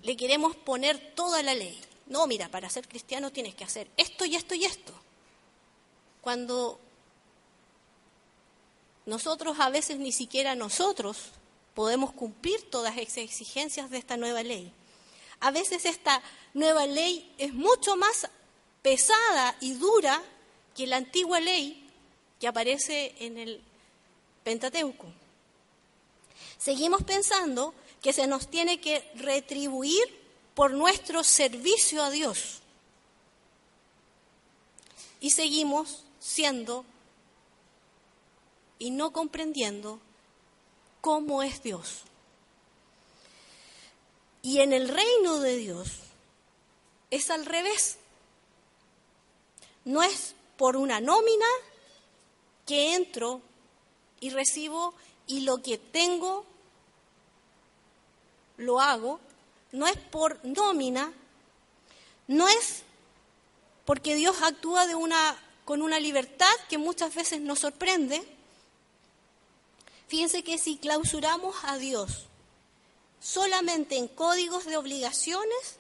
Le 0.03 0.17
queremos 0.17 0.57
poner 0.57 1.15
toda 1.15 1.43
la 1.43 1.55
ley. 1.55 1.79
No, 2.07 2.27
mira, 2.27 2.49
para 2.49 2.71
ser 2.71 2.87
cristiano 2.87 3.33
tienes 3.33 3.55
que 3.55 3.65
hacer 3.65 3.91
esto 3.97 4.25
y 4.25 4.37
esto 4.37 4.55
y 4.55 4.65
esto. 4.65 4.93
Cuando 6.21 6.79
nosotros 9.07 9.57
a 9.61 9.71
veces 9.71 9.99
ni 9.99 10.13
siquiera 10.13 10.55
nosotros 10.55 11.19
podemos 11.75 12.13
cumplir 12.13 12.71
todas 12.71 12.97
esas 12.97 13.19
exigencias 13.19 13.91
de 13.91 13.99
esta 13.99 14.17
nueva 14.17 14.43
ley. 14.43 14.73
A 15.41 15.51
veces 15.51 15.85
esta 15.85 16.23
nueva 16.55 16.87
ley 16.87 17.35
es 17.39 17.53
mucho 17.53 17.97
más 17.97 18.29
pesada 18.83 19.57
y 19.61 19.75
dura 19.75 20.23
que 20.75 20.87
la 20.87 20.97
antigua 20.97 21.41
ley 21.41 21.91
que 22.41 22.49
aparece 22.49 23.15
en 23.19 23.39
el 23.39 23.63
Pentateuco. 24.43 25.07
Seguimos 26.59 27.03
pensando 27.03 27.75
que 28.03 28.13
se 28.13 28.27
nos 28.27 28.49
tiene 28.49 28.81
que 28.81 29.11
retribuir 29.17 30.05
por 30.55 30.73
nuestro 30.73 31.25
servicio 31.25 32.03
a 32.03 32.11
Dios. 32.11 32.61
Y 35.21 35.31
seguimos 35.31 36.05
siendo 36.21 36.85
y 38.85 38.91
no 38.91 39.15
comprendiendo 39.15 39.99
cómo 41.01 41.43
es 41.43 41.63
Dios. 41.63 42.03
Y 44.43 44.61
en 44.61 44.75
el 44.75 44.89
reino 44.89 45.39
de 45.39 45.57
Dios 45.57 45.89
es 47.11 47.31
al 47.31 47.47
revés. 47.47 47.97
No 49.87 50.03
es 50.03 50.35
por 50.59 50.77
una 50.77 51.01
nómina 51.01 51.47
que 52.67 52.95
entro 52.95 53.41
y 54.21 54.29
recibo 54.29 54.93
y 55.27 55.41
lo 55.41 55.63
que 55.63 55.79
tengo 55.79 56.45
lo 58.59 58.81
hago. 58.81 59.19
No 59.73 59.87
es 59.87 59.97
por 59.97 60.45
nómina, 60.45 61.11
no 62.29 62.47
es 62.49 62.83
porque 63.87 64.15
Dios 64.15 64.43
actúa 64.43 64.87
con 65.65 65.81
una 65.81 65.99
libertad 65.99 66.55
que 66.69 66.77
muchas 66.77 67.15
veces 67.15 67.41
nos 67.41 67.61
sorprende. 67.61 68.34
Fíjense 70.15 70.45
que 70.45 70.59
si 70.59 70.77
clausuramos 70.77 71.57
a 71.65 71.77
Dios 71.77 72.27
solamente 73.19 73.97
en 73.97 74.07
códigos 74.07 74.65
de 74.65 74.77
obligaciones, 74.77 75.79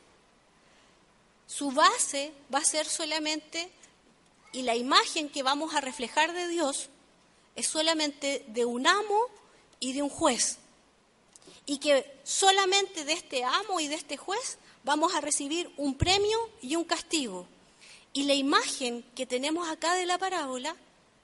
su 1.47 1.71
base 1.71 2.33
va 2.53 2.59
a 2.59 2.65
ser 2.65 2.85
solamente, 2.85 3.71
y 4.53 4.63
la 4.63 4.75
imagen 4.75 5.29
que 5.29 5.45
vamos 5.45 5.77
a 5.77 5.81
reflejar 5.81 6.33
de 6.33 6.49
Dios 6.49 6.89
es 7.55 7.69
solamente 7.69 8.45
de 8.49 8.65
un 8.65 8.89
amo 8.89 9.21
y 9.79 9.93
de 9.93 10.03
un 10.03 10.11
juez. 10.11 10.59
Y 11.65 11.79
que 11.79 12.19
solamente 12.25 13.05
de 13.05 13.13
este 13.13 13.45
amo 13.45 13.79
y 13.79 13.87
de 13.87 13.95
este 13.95 14.17
juez 14.17 14.59
vamos 14.83 15.15
a 15.15 15.21
recibir 15.21 15.73
un 15.77 15.95
premio 15.95 16.51
y 16.61 16.75
un 16.75 16.83
castigo. 16.83 17.47
Y 18.13 18.25
la 18.25 18.35
imagen 18.35 19.05
que 19.15 19.27
tenemos 19.27 19.69
acá 19.69 19.95
de 19.95 20.07
la 20.07 20.19
parábola 20.19 20.75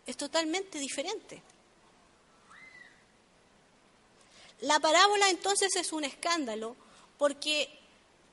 es 0.06 0.16
totalmente 0.16 0.78
diferente. 0.78 1.42
La 4.60 4.78
parábola 4.78 5.28
entonces 5.30 5.74
es 5.76 5.92
un 5.92 6.04
escándalo 6.04 6.76
porque 7.18 7.68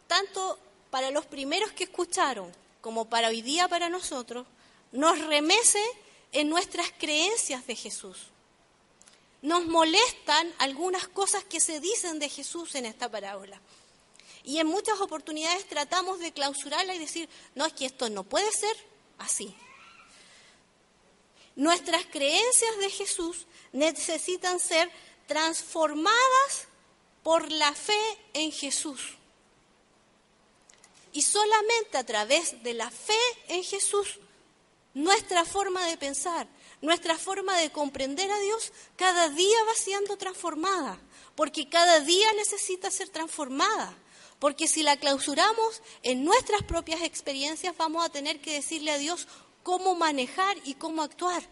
tanto 0.08 0.60
para 0.90 1.12
los 1.12 1.26
primeros 1.26 1.72
que 1.72 1.86
escucharon, 1.86 2.52
como 2.82 3.10
para 3.10 3.30
hoy 3.30 3.42
día 3.42 3.68
para 3.68 3.90
nosotros, 3.90 4.46
nos 4.92 5.20
remece 5.26 5.82
en 6.32 6.50
nuestras 6.50 6.92
creencias 6.98 7.68
de 7.68 7.76
Jesús. 7.76 8.28
Nos 9.42 9.66
molestan 9.66 10.52
algunas 10.58 11.08
cosas 11.08 11.44
que 11.44 11.60
se 11.60 11.80
dicen 11.80 12.20
de 12.20 12.30
Jesús 12.30 12.76
en 12.76 12.86
esta 12.86 13.10
parábola. 13.10 13.62
Y 14.44 14.60
en 14.60 14.68
muchas 14.68 15.00
oportunidades 15.02 15.68
tratamos 15.68 16.20
de 16.20 16.32
clausurarla 16.32 16.96
y 16.96 17.00
decir, 17.00 17.30
no, 17.56 17.66
es 17.66 17.74
que 17.74 17.86
esto 17.86 18.10
no 18.10 18.24
puede 18.24 18.50
ser 18.52 18.76
así. 19.18 19.54
Nuestras 21.56 22.06
creencias 22.06 22.78
de 22.78 22.90
Jesús 22.90 23.46
necesitan 23.74 24.60
ser 24.60 24.90
transformadas 25.28 26.68
por 27.24 27.52
la 27.52 27.74
fe 27.74 28.00
en 28.34 28.52
Jesús. 28.52 29.18
Y 31.12 31.22
solamente 31.22 31.98
a 31.98 32.06
través 32.06 32.64
de 32.64 32.74
la 32.74 32.90
fe 32.90 33.20
en 33.48 33.64
Jesús, 33.64 34.20
nuestra 34.94 35.46
forma 35.46 35.86
de 35.88 35.98
pensar, 35.98 36.48
nuestra 36.82 37.18
forma 37.18 37.58
de 37.58 37.72
comprender 37.72 38.32
a 38.32 38.40
Dios, 38.40 38.72
cada 38.96 39.30
día 39.30 39.58
va 39.68 39.74
siendo 39.76 40.18
transformada, 40.18 41.00
porque 41.36 41.70
cada 41.70 42.00
día 42.00 42.32
necesita 42.34 42.90
ser 42.90 43.10
transformada. 43.10 43.96
Porque 44.40 44.68
si 44.68 44.84
la 44.84 44.98
clausuramos 44.98 45.82
en 46.04 46.24
nuestras 46.24 46.62
propias 46.64 47.02
experiencias, 47.02 47.76
vamos 47.76 48.06
a 48.06 48.10
tener 48.10 48.40
que 48.40 48.54
decirle 48.54 48.92
a 48.92 48.98
Dios 48.98 49.28
cómo 49.64 49.96
manejar 49.96 50.56
y 50.64 50.76
cómo 50.76 51.02
actuar 51.02 51.44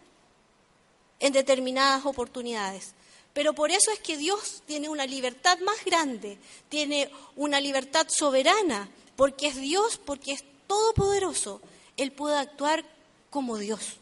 en 1.18 1.32
determinadas 1.32 2.06
oportunidades. 2.06 2.94
Pero 3.36 3.52
por 3.52 3.70
eso 3.70 3.90
es 3.90 3.98
que 3.98 4.16
Dios 4.16 4.62
tiene 4.64 4.88
una 4.88 5.04
libertad 5.04 5.58
más 5.58 5.84
grande, 5.84 6.38
tiene 6.70 7.10
una 7.36 7.60
libertad 7.60 8.06
soberana 8.08 8.88
porque 9.14 9.48
es 9.48 9.56
Dios, 9.56 10.00
porque 10.02 10.32
es 10.32 10.42
todopoderoso, 10.66 11.60
Él 11.98 12.12
puede 12.12 12.38
actuar 12.38 12.82
como 13.28 13.58
Dios. 13.58 13.98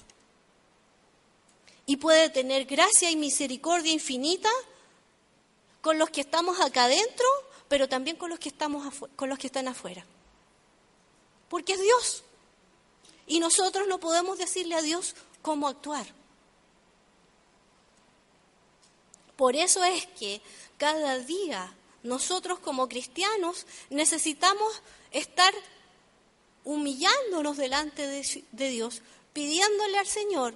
Y 1.85 1.97
puede 1.97 2.31
tener 2.31 2.65
gracia 2.65 3.11
y 3.11 3.17
misericordia 3.17 3.93
infinita 3.93 4.51
con 5.81 5.99
los 5.99 6.11
que 6.11 6.21
estamos 6.21 6.61
acá 6.61 6.85
adentro, 6.85 7.27
pero 7.67 7.89
también 7.89 8.17
con 8.17 8.31
los 8.31 8.39
que, 8.39 8.51
estamos 8.51 8.95
con 9.17 9.29
los 9.29 9.41
que 9.41 9.49
están 9.49 9.67
afuera. 9.67 10.07
Porque 11.49 11.73
es 11.73 11.83
Dios. 11.83 12.23
Y 13.27 13.41
nosotros 13.41 13.89
no 13.89 13.99
podemos 13.99 14.39
decirle 14.39 14.77
a 14.77 14.83
Dios 14.83 15.17
cómo 15.43 15.67
actuar. 15.67 16.07
Por 19.37 19.57
eso 19.57 19.83
es 19.85 20.07
que 20.07 20.41
cada 20.79 21.19
día 21.19 21.73
nosotros 22.03 22.59
como 22.59 22.89
cristianos 22.89 23.67
necesitamos 23.91 24.83
estar 25.11 25.53
humillándonos 26.65 27.57
delante 27.57 28.07
de, 28.07 28.69
Dios, 28.69 29.03
pidiéndole 29.33 29.99
al 29.99 30.07
Señor 30.07 30.55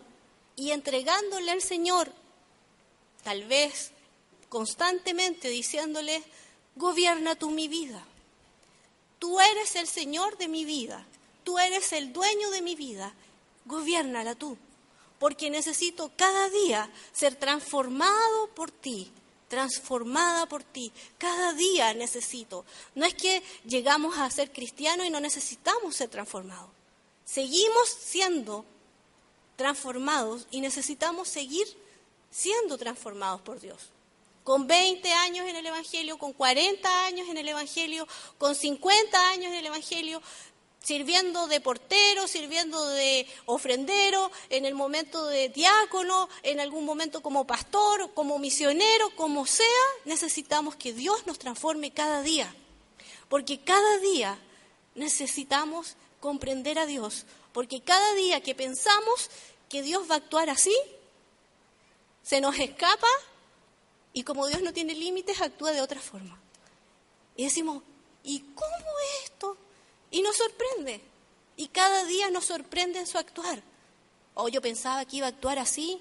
y 0.56 0.70
entregándole 0.70 1.50
al 1.50 1.62
Señor, 1.62 2.12
tal 3.24 3.44
vez 3.44 3.90
constantemente 4.48 5.48
diciéndole, 5.48 6.22
gobierna 6.76 7.34
tú 7.34 7.50
mi 7.50 7.68
vida. 7.68 8.04
Tú 9.18 9.40
eres 9.40 9.74
el 9.76 9.88
Señor 9.88 10.38
de 10.38 10.48
mi 10.48 10.64
vida, 10.64 11.04
tú 11.44 11.58
eres 11.58 11.92
el 11.92 12.12
dueño 12.12 12.50
de 12.50 12.62
mi 12.62 12.76
vida, 12.76 13.12
gobiernala 13.64 14.34
tú 14.34 14.56
porque 15.18 15.50
necesito 15.50 16.10
cada 16.16 16.48
día 16.50 16.90
ser 17.12 17.36
transformado 17.36 18.48
por 18.54 18.70
ti, 18.70 19.10
transformada 19.48 20.46
por 20.46 20.62
ti. 20.62 20.92
Cada 21.16 21.52
día 21.54 21.92
necesito. 21.94 22.64
No 22.94 23.04
es 23.04 23.14
que 23.14 23.42
llegamos 23.64 24.16
a 24.18 24.30
ser 24.30 24.52
cristianos 24.52 25.06
y 25.06 25.10
no 25.10 25.20
necesitamos 25.20 25.96
ser 25.96 26.08
transformados. 26.08 26.70
Seguimos 27.24 27.88
siendo 27.88 28.64
transformados 29.56 30.46
y 30.50 30.60
necesitamos 30.60 31.28
seguir 31.28 31.66
siendo 32.30 32.78
transformados 32.78 33.40
por 33.40 33.58
Dios. 33.60 33.90
Con 34.44 34.66
20 34.66 35.12
años 35.12 35.46
en 35.46 35.56
el 35.56 35.66
Evangelio, 35.66 36.16
con 36.16 36.32
40 36.32 37.04
años 37.04 37.28
en 37.28 37.36
el 37.36 37.48
Evangelio, 37.48 38.06
con 38.38 38.54
50 38.54 39.28
años 39.30 39.48
en 39.48 39.54
el 39.54 39.66
Evangelio, 39.66 40.22
sirviendo 40.82 41.48
de 41.48 41.60
portero, 41.60 42.26
sirviendo 42.26 42.84
de 42.88 43.26
ofrendero, 43.46 44.30
en 44.48 44.64
el 44.64 44.74
momento 44.74 45.26
de 45.26 45.48
diácono, 45.48 46.28
en 46.42 46.60
algún 46.60 46.84
momento 46.84 47.20
como 47.20 47.46
pastor, 47.46 48.12
como 48.14 48.38
misionero, 48.38 49.10
como 49.16 49.46
sea, 49.46 49.66
necesitamos 50.04 50.76
que 50.76 50.92
Dios 50.92 51.26
nos 51.26 51.38
transforme 51.38 51.92
cada 51.92 52.22
día. 52.22 52.54
Porque 53.28 53.60
cada 53.60 53.98
día 53.98 54.38
necesitamos 54.94 55.96
comprender 56.20 56.78
a 56.78 56.86
Dios. 56.86 57.26
Porque 57.52 57.80
cada 57.80 58.14
día 58.14 58.42
que 58.42 58.54
pensamos 58.54 59.30
que 59.68 59.82
Dios 59.82 60.08
va 60.10 60.14
a 60.14 60.18
actuar 60.18 60.48
así, 60.50 60.74
se 62.22 62.40
nos 62.40 62.58
escapa 62.58 63.08
y 64.12 64.22
como 64.22 64.46
Dios 64.46 64.62
no 64.62 64.72
tiene 64.72 64.94
límites, 64.94 65.40
actúa 65.40 65.72
de 65.72 65.80
otra 65.80 66.00
forma. 66.00 66.40
Y 67.36 67.44
decimos, 67.44 67.82
¿y 68.22 68.40
cómo 68.54 68.76
es 68.76 69.24
esto? 69.24 69.56
Y 70.10 70.22
nos 70.22 70.36
sorprende. 70.36 71.00
Y 71.56 71.68
cada 71.68 72.04
día 72.04 72.30
nos 72.30 72.46
sorprende 72.46 72.98
en 72.98 73.06
su 73.06 73.18
actuar. 73.18 73.62
O 74.34 74.44
oh, 74.44 74.48
yo 74.48 74.62
pensaba 74.62 75.04
que 75.04 75.16
iba 75.16 75.26
a 75.26 75.30
actuar 75.30 75.58
así 75.58 76.00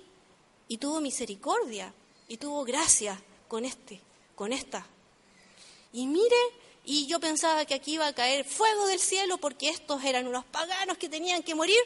y 0.67 0.78
tuvo 0.78 1.02
misericordia 1.02 1.93
y 2.28 2.38
tuvo 2.38 2.63
gracia 2.63 3.20
con 3.48 3.65
este, 3.65 4.00
con 4.36 4.54
esta. 4.54 4.86
Y 5.91 6.06
mire, 6.06 6.36
y 6.86 7.08
yo 7.08 7.20
pensaba 7.20 7.65
que 7.65 7.74
aquí 7.74 7.93
iba 7.93 8.06
a 8.06 8.13
caer 8.13 8.46
fuego 8.46 8.86
del 8.88 9.00
cielo 9.00 9.38
porque 9.39 9.70
estos 9.70 10.04
eran 10.04 10.28
unos 10.28 10.46
paganos 10.46 10.98
que 10.98 11.10
tenían 11.10 11.41
que 11.41 11.56
morir. 11.56 11.82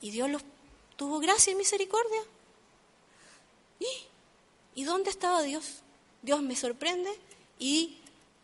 Y 0.00 0.10
Dios 0.10 0.28
los 0.28 0.42
tuvo 0.96 1.20
gracia 1.20 1.52
y 1.52 1.56
misericordia. 1.56 2.22
¿Y, 3.78 3.86
¿Y 4.74 4.84
dónde 4.84 5.10
estaba 5.10 5.42
Dios? 5.42 5.82
Dios 6.22 6.42
me 6.42 6.56
sorprende 6.56 7.10
y 7.58 7.99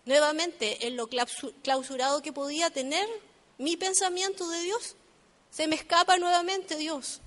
nuevamente 0.06 0.86
en 0.86 0.96
lo 0.96 1.08
clausurado 1.08 2.22
que 2.22 2.32
podía 2.32 2.70
tener 2.70 3.06
mi 3.58 3.76
pensamiento 3.76 4.48
de 4.48 4.60
Dios. 4.60 4.96
Se 5.50 5.66
me 5.66 5.76
escapa 5.76 6.16
nuevamente 6.16 6.76
Dios. 6.76 7.20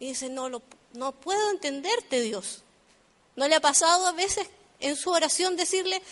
Y 0.00 0.08
dice, 0.08 0.28
no, 0.28 0.48
lo, 0.48 0.62
no 0.94 1.12
puedo 1.12 1.50
entenderte 1.50 2.20
Dios. 2.20 2.62
¿No 3.36 3.46
le 3.46 3.54
ha 3.54 3.60
pasado 3.60 4.06
a 4.06 4.12
veces 4.12 4.48
en 4.80 4.96
su 4.96 5.10
oración 5.10 5.56
decirle, 5.56 6.02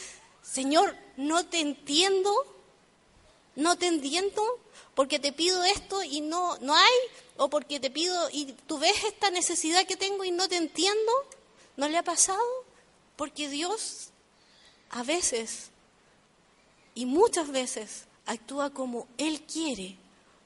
Señor, 0.42 0.96
no 1.16 1.46
te 1.46 1.60
entiendo, 1.60 2.32
no 3.56 3.76
te 3.76 3.86
entiendo, 3.86 4.42
porque 4.94 5.18
te 5.18 5.32
pido 5.32 5.64
esto 5.64 6.02
y 6.02 6.20
no, 6.20 6.58
no 6.58 6.74
hay, 6.74 6.92
o 7.36 7.48
porque 7.48 7.80
te 7.80 7.90
pido 7.90 8.28
y 8.30 8.52
tú 8.66 8.78
ves 8.78 9.04
esta 9.04 9.30
necesidad 9.30 9.86
que 9.86 9.96
tengo 9.96 10.24
y 10.24 10.30
no 10.30 10.48
te 10.48 10.56
entiendo? 10.56 11.12
¿No 11.76 11.88
le 11.88 11.96
ha 11.96 12.02
pasado? 12.02 12.44
Porque 13.16 13.48
Dios 13.48 14.10
a 14.90 15.02
veces 15.02 15.70
y 16.94 17.06
muchas 17.06 17.48
veces 17.48 18.04
actúa 18.26 18.70
como 18.70 19.06
Él 19.18 19.42
quiere, 19.42 19.96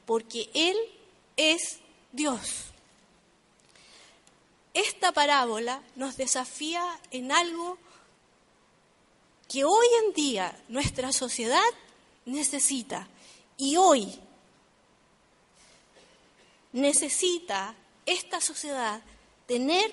porque 0.06 0.50
Él 0.54 0.76
es 1.36 1.78
Dios. 2.12 2.64
Esta 4.74 5.12
parábola 5.12 5.82
nos 5.96 6.16
desafía 6.16 6.82
en 7.10 7.32
algo 7.32 7.78
que 9.48 9.64
hoy 9.64 9.86
en 10.04 10.12
día 10.12 10.62
nuestra 10.68 11.12
sociedad 11.12 11.60
necesita. 12.26 13.08
Y 13.56 13.76
hoy 13.76 14.20
necesita 16.72 17.74
esta 18.06 18.40
sociedad 18.40 19.02
tener 19.46 19.92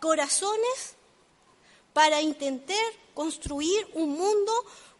corazones 0.00 0.94
para 1.92 2.20
intentar 2.20 2.76
construir 3.14 3.88
un 3.94 4.10
mundo 4.16 4.52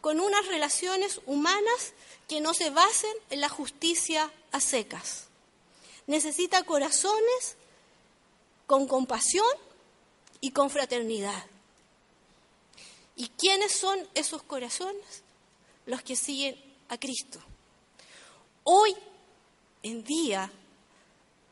con 0.08 0.20
unas 0.20 0.46
relaciones 0.46 1.20
humanas 1.26 1.92
que 2.28 2.40
no 2.40 2.54
se 2.54 2.70
basen 2.70 3.12
en 3.28 3.42
la 3.42 3.50
justicia 3.50 4.32
a 4.52 4.58
secas. 4.58 5.24
Necesita 6.06 6.62
corazones 6.62 7.56
con 8.66 8.88
compasión 8.88 9.46
y 10.40 10.52
con 10.52 10.70
fraternidad. 10.70 11.44
¿Y 13.16 13.28
quiénes 13.28 13.72
son 13.72 13.98
esos 14.14 14.42
corazones? 14.42 15.24
Los 15.84 16.00
que 16.00 16.16
siguen 16.16 16.58
a 16.88 16.96
Cristo. 16.96 17.40
Hoy 18.64 18.96
en 19.82 20.04
día, 20.04 20.50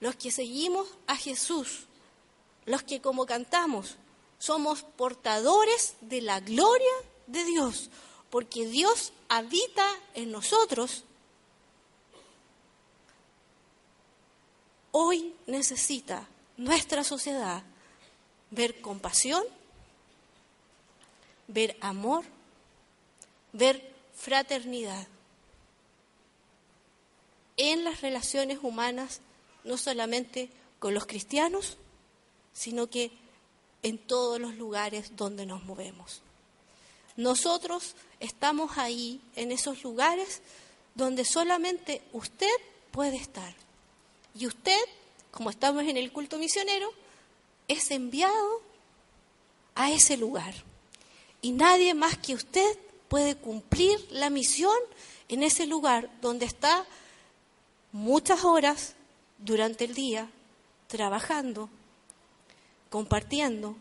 los 0.01 0.17
que 0.17 0.31
seguimos 0.31 0.89
a 1.07 1.17
Jesús, 1.17 1.81
los 2.65 2.83
que 2.83 3.03
como 3.03 3.27
cantamos, 3.27 3.97
somos 4.39 4.83
portadores 4.83 5.97
de 6.01 6.23
la 6.23 6.41
gloria 6.41 6.95
de 7.27 7.45
Dios, 7.45 7.91
porque 8.31 8.67
Dios 8.67 9.13
habita 9.29 9.87
en 10.15 10.31
nosotros, 10.31 11.05
hoy 14.93 15.35
necesita 15.47 16.27
nuestra 16.57 17.05
sociedad 17.05 17.63
ver 18.51 18.81
compasión, 18.81 19.45
ver 21.49 21.77
amor, 21.81 22.25
ver 23.53 23.95
fraternidad 24.15 25.07
en 27.57 27.85
las 27.85 28.01
relaciones 28.01 28.59
humanas, 28.63 29.21
no 29.65 29.77
solamente 29.77 30.51
con 30.79 30.95
los 30.95 31.07
cristianos, 31.07 31.79
sino 32.53 32.89
que 32.89 33.11
en 33.83 33.99
todos 33.99 34.41
los 34.41 34.55
lugares 34.57 35.17
donde 35.17 35.47
nos 35.47 35.65
movemos. 35.65 36.23
Nosotros 37.17 37.95
estamos 38.21 38.77
ahí, 38.79 39.21
en 39.35 39.53
esos 39.53 39.83
lugares 39.83 40.43
donde 40.95 41.25
solamente 41.25 42.03
usted 42.13 42.55
puede 42.91 43.17
estar. 43.17 43.55
Y 44.35 44.47
usted, 44.47 44.81
como 45.31 45.51
estamos 45.51 45.85
en 45.85 45.97
el 45.97 46.13
culto 46.13 46.39
misionero, 46.39 46.93
es 47.69 47.91
enviado 47.91 48.63
a 49.75 49.91
ese 49.91 50.17
lugar. 50.17 50.55
Y 51.43 51.53
nadie 51.53 51.95
más 51.95 52.19
que 52.19 52.35
usted 52.35 52.79
puede 53.09 53.37
cumplir 53.37 53.99
la 54.11 54.31
misión 54.31 54.77
en 55.29 55.43
ese 55.43 55.67
lugar 55.67 56.11
donde 56.21 56.47
está 56.47 56.87
muchas 57.93 58.45
horas 58.45 58.95
durante 59.39 59.85
el 59.85 59.95
día 59.95 60.31
trabajando, 60.87 61.69
compartiendo, 62.91 63.77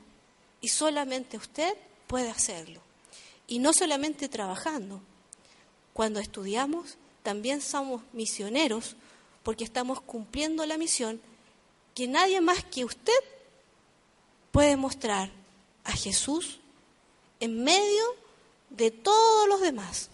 y 0.62 0.70
solamente 0.70 1.38
usted 1.38 1.76
puede 2.08 2.30
hacerlo. 2.30 2.85
Y 3.48 3.60
no 3.60 3.74
solamente 3.74 4.30
trabajando. 4.30 5.02
Cuando 5.94 6.20
estudiamos, 6.20 6.98
también 7.24 7.62
somos 7.62 8.02
misioneros 8.14 8.96
porque 9.44 9.64
estamos 9.64 10.02
cumpliendo 10.02 10.66
la 10.66 10.78
misión 10.78 11.22
que 11.94 12.08
nadie 12.08 12.42
más 12.42 12.64
que 12.64 12.84
usted 12.84 13.14
puede 14.52 14.76
mostrar 14.76 15.32
a 15.84 15.92
Jesús 15.94 16.60
en 17.40 17.64
medio 17.64 18.04
de 18.70 18.92
todos 18.92 19.48
los 19.48 19.62
demás. 19.62 20.10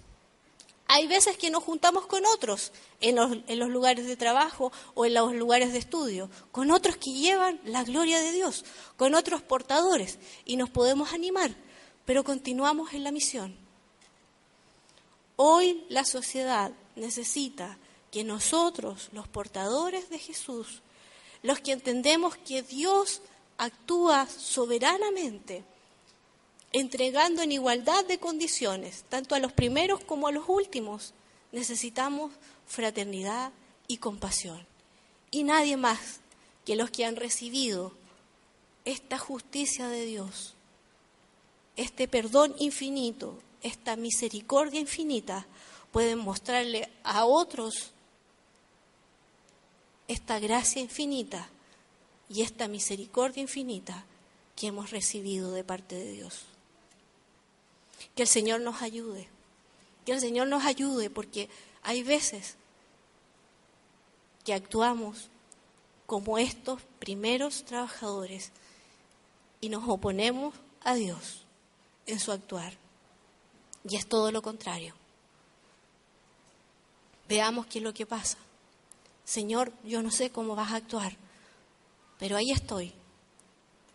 Hay 0.88 1.08
veces 1.08 1.38
que 1.38 1.50
nos 1.50 1.64
juntamos 1.64 2.06
con 2.06 2.26
otros 2.26 2.72
en 3.00 3.16
los, 3.16 3.38
en 3.48 3.60
los, 3.60 3.70
lugares 3.70 4.06
de 4.08 4.18
trabajo 4.18 4.72
o 4.94 5.06
en 5.06 5.14
los 5.14 5.34
lugares 5.34 5.72
de 5.72 5.80
estudio, 5.80 6.30
con 6.52 6.70
otros 6.70 6.98
que 6.98 7.14
llevan 7.14 7.62
la 7.64 7.84
gloria 7.84 8.20
de 8.20 8.34
Dios, 8.34 8.66
con 8.98 9.16
otros 9.16 9.42
portadores, 9.42 10.20
y 10.44 10.58
nos 10.58 10.70
podemos 10.70 11.14
animar 11.14 11.56
pero 12.12 12.26
continuamos 12.26 12.92
en 12.94 13.06
la 13.06 13.12
misión. 13.14 13.56
Hoy 15.38 15.86
la 15.88 16.04
sociedad 16.04 16.74
necesita 16.98 17.78
que 18.12 18.26
nosotros, 18.26 19.08
los 19.14 19.30
portadores 19.30 20.10
de 20.10 20.20
Jesús, 20.20 20.82
los 21.42 21.62
que 21.62 21.72
entendemos 21.72 22.36
que 22.36 22.64
Dios 22.64 23.22
actúa 23.58 24.28
soberanamente, 24.28 25.64
entregando 26.74 27.44
en 27.44 27.54
igualdad 27.54 28.04
de 28.04 28.20
condiciones, 28.20 29.06
tanto 29.08 29.34
a 29.34 29.40
los 29.40 29.54
primeros 29.54 30.04
como 30.04 30.28
a 30.28 30.34
los 30.34 30.50
últimos, 30.50 31.14
necesitamos 31.54 32.34
fraternidad 32.68 33.54
y 33.88 34.00
compasión. 34.00 34.68
Y 35.32 35.44
nadie 35.44 35.78
más 35.78 36.20
que 36.66 36.76
los 36.76 36.92
que 36.92 37.06
han 37.06 37.16
recibido 37.16 37.94
esta 38.84 39.18
justicia 39.18 39.88
de 39.88 40.06
Dios, 40.06 40.56
este 41.82 42.08
perdón 42.08 42.54
infinito, 42.60 43.40
esta 43.64 43.96
misericordia 43.96 44.80
infinita, 44.80 45.48
pueden 45.92 46.20
mostrarle 46.20 46.90
a 47.04 47.26
otros 47.26 47.92
esta 50.08 50.40
gracia 50.40 50.82
infinita 50.82 51.50
y 52.30 52.44
esta 52.44 52.68
misericordia 52.68 53.42
infinita 53.42 54.06
que 54.56 54.68
hemos 54.68 54.92
recibido 54.92 55.52
de 55.54 55.64
parte 55.64 55.96
de 55.96 56.12
Dios. 56.12 56.44
Que 58.16 58.24
el 58.24 58.28
Señor 58.28 58.62
nos 58.62 58.82
ayude, 58.82 59.28
que 60.06 60.12
el 60.12 60.20
Señor 60.20 60.48
nos 60.48 60.66
ayude 60.66 61.10
porque 61.10 61.50
hay 61.82 62.04
veces 62.04 62.58
que 64.46 64.54
actuamos 64.54 65.30
como 66.06 66.38
estos 66.38 66.82
primeros 67.00 67.64
trabajadores 67.64 68.52
y 69.62 69.70
nos 69.70 69.88
oponemos 69.88 70.54
a 70.84 70.94
Dios 70.94 71.41
en 72.12 72.20
su 72.20 72.32
actuar. 72.32 72.74
Y 73.88 73.96
es 73.96 74.08
todo 74.08 74.32
lo 74.32 74.42
contrario. 74.42 74.94
Veamos 77.28 77.66
qué 77.68 77.80
es 77.80 77.84
lo 77.84 77.94
que 77.94 78.06
pasa. 78.06 78.38
Señor, 79.24 79.72
yo 79.84 80.02
no 80.02 80.12
sé 80.12 80.30
cómo 80.30 80.56
vas 80.56 80.72
a 80.72 80.76
actuar, 80.76 81.16
pero 82.20 82.36
ahí 82.36 82.52
estoy. 82.52 82.94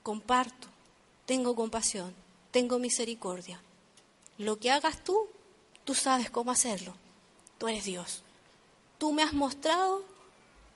Comparto, 0.02 0.68
tengo 1.26 1.54
compasión, 1.54 2.14
tengo 2.50 2.78
misericordia. 2.78 3.60
Lo 4.38 4.58
que 4.58 4.70
hagas 4.70 5.04
tú, 5.04 5.28
tú 5.84 5.94
sabes 5.94 6.30
cómo 6.30 6.50
hacerlo. 6.50 6.94
Tú 7.58 7.68
eres 7.68 7.84
Dios. 7.84 8.22
Tú 8.98 9.12
me 9.12 9.22
has 9.22 9.32
mostrado 9.32 10.04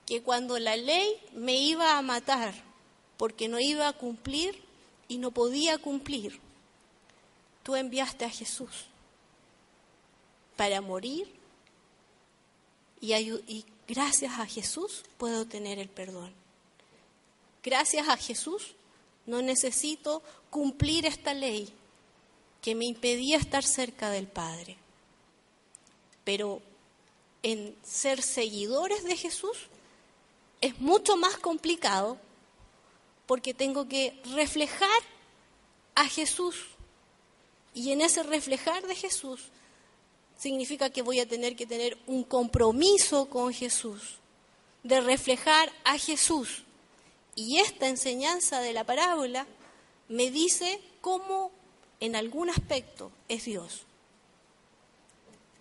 que 0.07 0.23
cuando 0.23 0.59
la 0.59 0.77
ley 0.77 1.17
me 1.33 1.57
iba 1.57 1.97
a 1.97 2.03
matar 2.03 2.53
porque 3.17 3.49
no 3.49 3.59
iba 3.61 3.89
a 3.89 3.93
cumplir 3.93 4.63
y 5.09 5.19
no 5.19 5.31
podía 5.31 5.79
cumplir, 5.79 6.41
tú 7.71 7.77
enviaste 7.77 8.25
a 8.25 8.31
Jesús 8.31 8.87
para 10.57 10.81
morir 10.81 11.33
y, 13.01 13.15
y 13.15 13.65
gracias 13.87 14.41
a 14.41 14.45
Jesús 14.45 15.05
puedo 15.19 15.47
tener 15.47 15.79
el 15.79 15.89
perdón. 15.89 16.35
Gracias 17.63 18.09
a 18.09 18.17
Jesús 18.17 18.75
no 19.25 19.41
necesito 19.41 20.21
cumplir 20.51 21.07
esta 21.07 21.33
ley 21.33 21.73
que 22.61 22.75
me 22.75 22.87
impedía 22.87 23.37
estar 23.37 23.63
cerca 23.63 24.11
del 24.11 24.27
Padre. 24.27 24.77
Pero 26.25 26.61
en 27.45 27.77
ser 27.85 28.21
seguidores 28.21 29.05
de 29.05 29.17
Jesús 29.17 29.57
es 30.61 30.81
mucho 30.81 31.17
más 31.17 31.39
complicado 31.39 32.19
porque 33.29 33.55
tengo 33.55 33.87
que 33.87 34.21
reflejar 34.35 35.03
a 35.95 36.09
Jesús. 36.09 36.57
Y 37.75 37.93
en 37.93 38.01
ese 38.01 38.23
reflejar 38.23 38.87
de 38.87 38.95
Jesús 38.95 39.51
significa 40.37 40.91
que 40.91 41.03
voy 41.03 41.21
a 41.21 41.29
tener 41.29 41.55
que 41.55 41.67
tener 41.67 41.99
un 42.07 42.25
compromiso 42.25 43.29
con 43.29 43.53
Jesús, 43.53 44.19
de 44.83 45.01
reflejar 45.01 45.71
a 45.85 45.99
Jesús. 45.99 46.65
Y 47.35 47.59
esta 47.59 47.89
enseñanza 47.89 48.61
de 48.61 48.73
la 48.73 48.85
parábola 48.85 49.47
me 50.09 50.31
dice 50.31 50.81
cómo 51.01 51.53
en 52.01 52.17
algún 52.17 52.51
aspecto 52.51 53.13
es 53.29 53.45
Dios, 53.45 53.83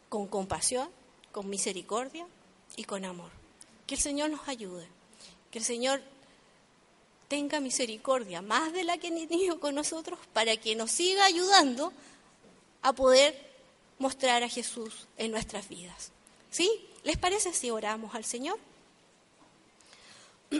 con 0.07 0.27
compasión, 0.27 0.89
con 1.31 1.49
misericordia 1.49 2.25
y 2.75 2.85
con 2.85 3.05
amor. 3.05 3.31
Que 3.85 3.95
el 3.95 4.01
Señor 4.01 4.29
nos 4.29 4.47
ayude, 4.47 4.87
que 5.51 5.59
el 5.59 5.65
Señor 5.65 6.01
tenga 7.29 7.61
misericordia, 7.61 8.41
más 8.41 8.73
de 8.73 8.83
la 8.83 8.97
que 8.97 9.11
ni 9.11 9.27
tenido 9.27 9.59
con 9.59 9.75
nosotros, 9.75 10.19
para 10.33 10.57
que 10.57 10.75
nos 10.75 10.91
siga 10.91 11.23
ayudando 11.23 11.93
a 12.81 12.91
poder 12.91 13.49
mostrar 13.99 14.43
a 14.43 14.49
Jesús 14.49 15.07
en 15.17 15.31
nuestras 15.31 15.69
vidas. 15.69 16.11
¿Sí? 16.49 16.69
¿Les 17.03 17.17
parece 17.17 17.53
si 17.53 17.69
oramos 17.69 18.15
al 18.15 18.25
Señor? 18.25 18.57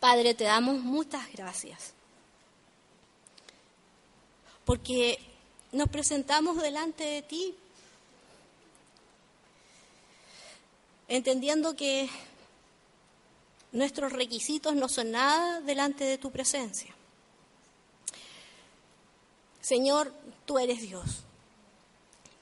Padre, 0.00 0.34
te 0.34 0.44
damos 0.44 0.78
muchas 0.80 1.32
gracias, 1.32 1.94
porque 4.64 5.18
nos 5.72 5.88
presentamos 5.88 6.60
delante 6.60 7.04
de 7.04 7.22
ti 7.22 7.54
entendiendo 11.08 11.74
que 11.74 12.08
nuestros 13.72 14.12
requisitos 14.12 14.74
no 14.74 14.88
son 14.88 15.12
nada 15.12 15.60
delante 15.60 16.04
de 16.04 16.18
tu 16.18 16.30
presencia. 16.30 16.94
Señor, 19.60 20.12
tú 20.46 20.58
eres 20.58 20.80
Dios 20.80 21.24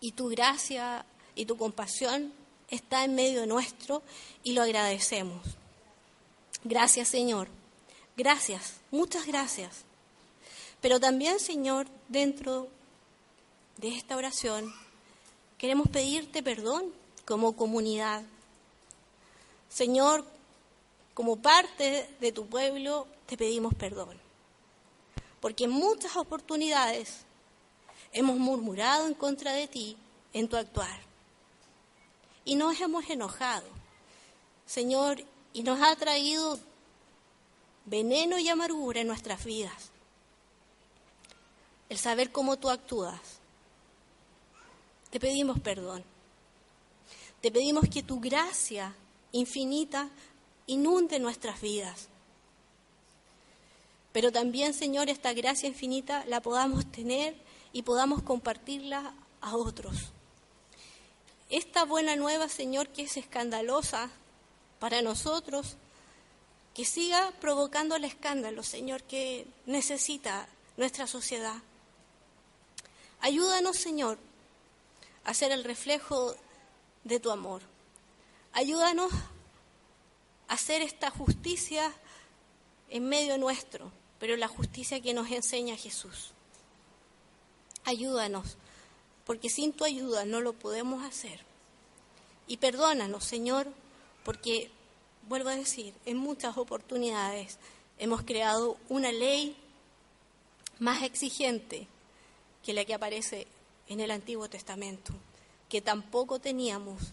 y 0.01 0.13
tu 0.13 0.29
gracia 0.29 1.05
y 1.35 1.47
tu 1.47 1.57
compasión 1.57 2.33
está 2.71 3.05
en 3.05 3.15
medio 3.15 3.47
nuestro 3.47 4.03
y 4.43 4.53
lo 4.53 4.63
agradecemos. 4.63 5.43
Gracias, 6.65 7.09
Señor. 7.09 7.49
Gracias, 8.17 8.75
muchas 8.91 9.27
gracias. 9.27 9.85
Pero 10.81 11.01
también, 11.01 11.41
Señor, 11.41 11.89
dentro 12.09 12.69
de 13.77 13.89
esta 13.89 14.17
oración, 14.17 14.73
queremos 15.57 15.89
pedirte 15.89 16.43
perdón 16.43 16.93
como 17.25 17.57
comunidad 17.57 18.23
Señor, 19.69 20.25
como 21.19 21.35
parte 21.35 22.09
de 22.21 22.31
tu 22.31 22.47
pueblo, 22.47 23.09
te 23.27 23.37
pedimos 23.37 23.75
perdón. 23.75 24.17
Porque 25.41 25.65
en 25.65 25.71
muchas 25.71 26.17
oportunidades 26.17 27.23
hemos 28.13 28.37
murmurado 28.37 29.09
en 29.09 29.15
contra 29.15 29.53
de 29.53 29.67
ti 29.67 29.97
en 30.33 30.47
tu 30.47 30.57
actuar. 30.57 31.01
Y 32.45 32.55
nos 32.55 32.81
hemos 32.81 33.11
enojado, 33.11 33.67
Señor, 34.65 35.25
y 35.53 35.65
nos 35.65 35.83
ha 35.83 35.97
traído 35.97 36.61
veneno 37.85 38.39
y 38.39 38.49
amargura 38.49 39.01
en 39.01 39.09
nuestras 39.09 39.45
vidas. 39.45 39.91
El 41.89 41.99
saber 41.99 42.31
cómo 42.31 42.59
tú 42.59 42.71
actúas. 42.71 43.41
Te 45.11 45.19
pedimos 45.19 45.59
perdón. 45.59 46.05
Te 47.41 47.51
pedimos 47.51 47.89
que 47.89 48.05
tu 48.05 48.21
gracia 48.21 48.95
infinita 49.33 50.09
inunde 50.69 51.19
nuestras 51.19 51.61
vidas. 51.61 52.07
Pero 54.13 54.31
también, 54.31 54.73
Señor, 54.75 55.09
esta 55.09 55.33
gracia 55.33 55.69
infinita 55.69 56.25
la 56.27 56.41
podamos 56.41 56.91
tener 56.93 57.35
y 57.73 57.83
podamos 57.83 58.23
compartirla 58.23 59.13
a 59.41 59.57
otros. 59.57 59.97
Esta 61.51 61.85
buena 61.85 62.15
nueva, 62.15 62.49
Señor, 62.49 62.89
que 62.89 63.03
es 63.03 63.17
escandalosa 63.17 64.11
para 64.79 65.03
nosotros, 65.03 65.77
que 66.75 66.85
siga 66.85 67.33
provocando 67.41 67.97
el 67.97 68.05
escándalo, 68.05 68.63
Señor, 68.63 69.03
que 69.03 69.47
necesita 69.67 70.49
nuestra 70.77 71.07
sociedad. 71.07 71.57
Ayúdanos, 73.21 73.77
Señor, 73.77 74.19
a 75.25 75.35
ser 75.35 75.53
el 75.53 75.65
reflejo 75.65 76.35
de 77.05 77.19
tu 77.19 77.31
amor. 77.31 77.63
Ayúdanos 78.53 79.11
hacer 80.49 80.83
esta 80.83 81.11
justicia 81.11 81.93
en 82.89 83.09
medio 83.09 83.39
nuestro, 83.39 83.93
pero 84.19 84.37
la 84.37 84.49
justicia 84.49 85.01
que 85.01 85.15
nos 85.15 85.31
enseña 85.31 85.77
Jesús. 85.77 86.33
Ayúdanos, 87.85 88.57
porque 89.25 89.51
sin 89.51 89.73
tu 89.73 89.85
ayuda 89.85 90.25
no 90.25 90.41
lo 90.41 90.55
podemos 90.55 91.05
hacer. 91.05 91.41
Y 92.47 92.57
perdónanos, 92.57 93.25
Señor, 93.25 93.69
porque, 94.25 94.71
vuelvo 95.29 95.51
a 95.51 95.57
decir, 95.57 95.95
en 96.07 96.17
muchas 96.17 96.57
oportunidades 96.57 97.59
hemos 97.99 98.23
creado 98.23 98.79
una 98.89 99.13
ley 99.13 99.57
más 100.79 101.03
exigente 101.03 101.87
que 102.63 102.73
la 102.73 102.85
que 102.85 102.95
aparece 102.95 103.47
en 103.89 104.01
el 104.01 104.11
Antiguo 104.11 104.49
Testamento, 104.49 105.13
que 105.69 105.81
tampoco 105.81 106.39
teníamos 106.39 107.13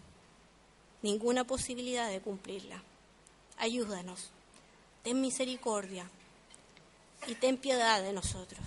ninguna 1.02 1.44
posibilidad 1.44 2.10
de 2.10 2.22
cumplirla. 2.22 2.82
Ayúdanos, 3.58 4.30
ten 5.04 5.22
misericordia 5.22 6.10
y 7.28 7.36
ten 7.36 7.58
piedad 7.58 8.02
de 8.02 8.14
nosotros. 8.14 8.62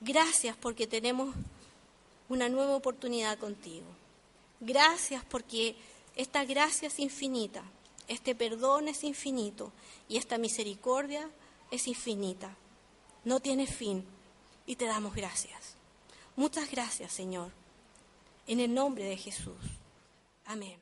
Gracias 0.00 0.56
porque 0.56 0.86
tenemos 0.86 1.34
una 2.28 2.48
nueva 2.48 2.76
oportunidad 2.76 3.38
contigo. 3.38 3.86
Gracias 4.60 5.24
porque 5.24 5.76
esta 6.16 6.44
gracia 6.44 6.88
es 6.88 6.98
infinita, 6.98 7.62
este 8.08 8.34
perdón 8.34 8.88
es 8.88 9.04
infinito 9.04 9.72
y 10.08 10.16
esta 10.16 10.38
misericordia 10.38 11.30
es 11.70 11.88
infinita. 11.88 12.56
No 13.24 13.40
tiene 13.40 13.66
fin 13.66 14.04
y 14.66 14.76
te 14.76 14.86
damos 14.86 15.14
gracias. 15.14 15.76
Muchas 16.36 16.70
gracias, 16.70 17.12
Señor. 17.12 17.50
En 18.46 18.60
el 18.60 18.72
nombre 18.72 19.04
de 19.04 19.16
Jesús. 19.16 19.56
Amén. 20.44 20.81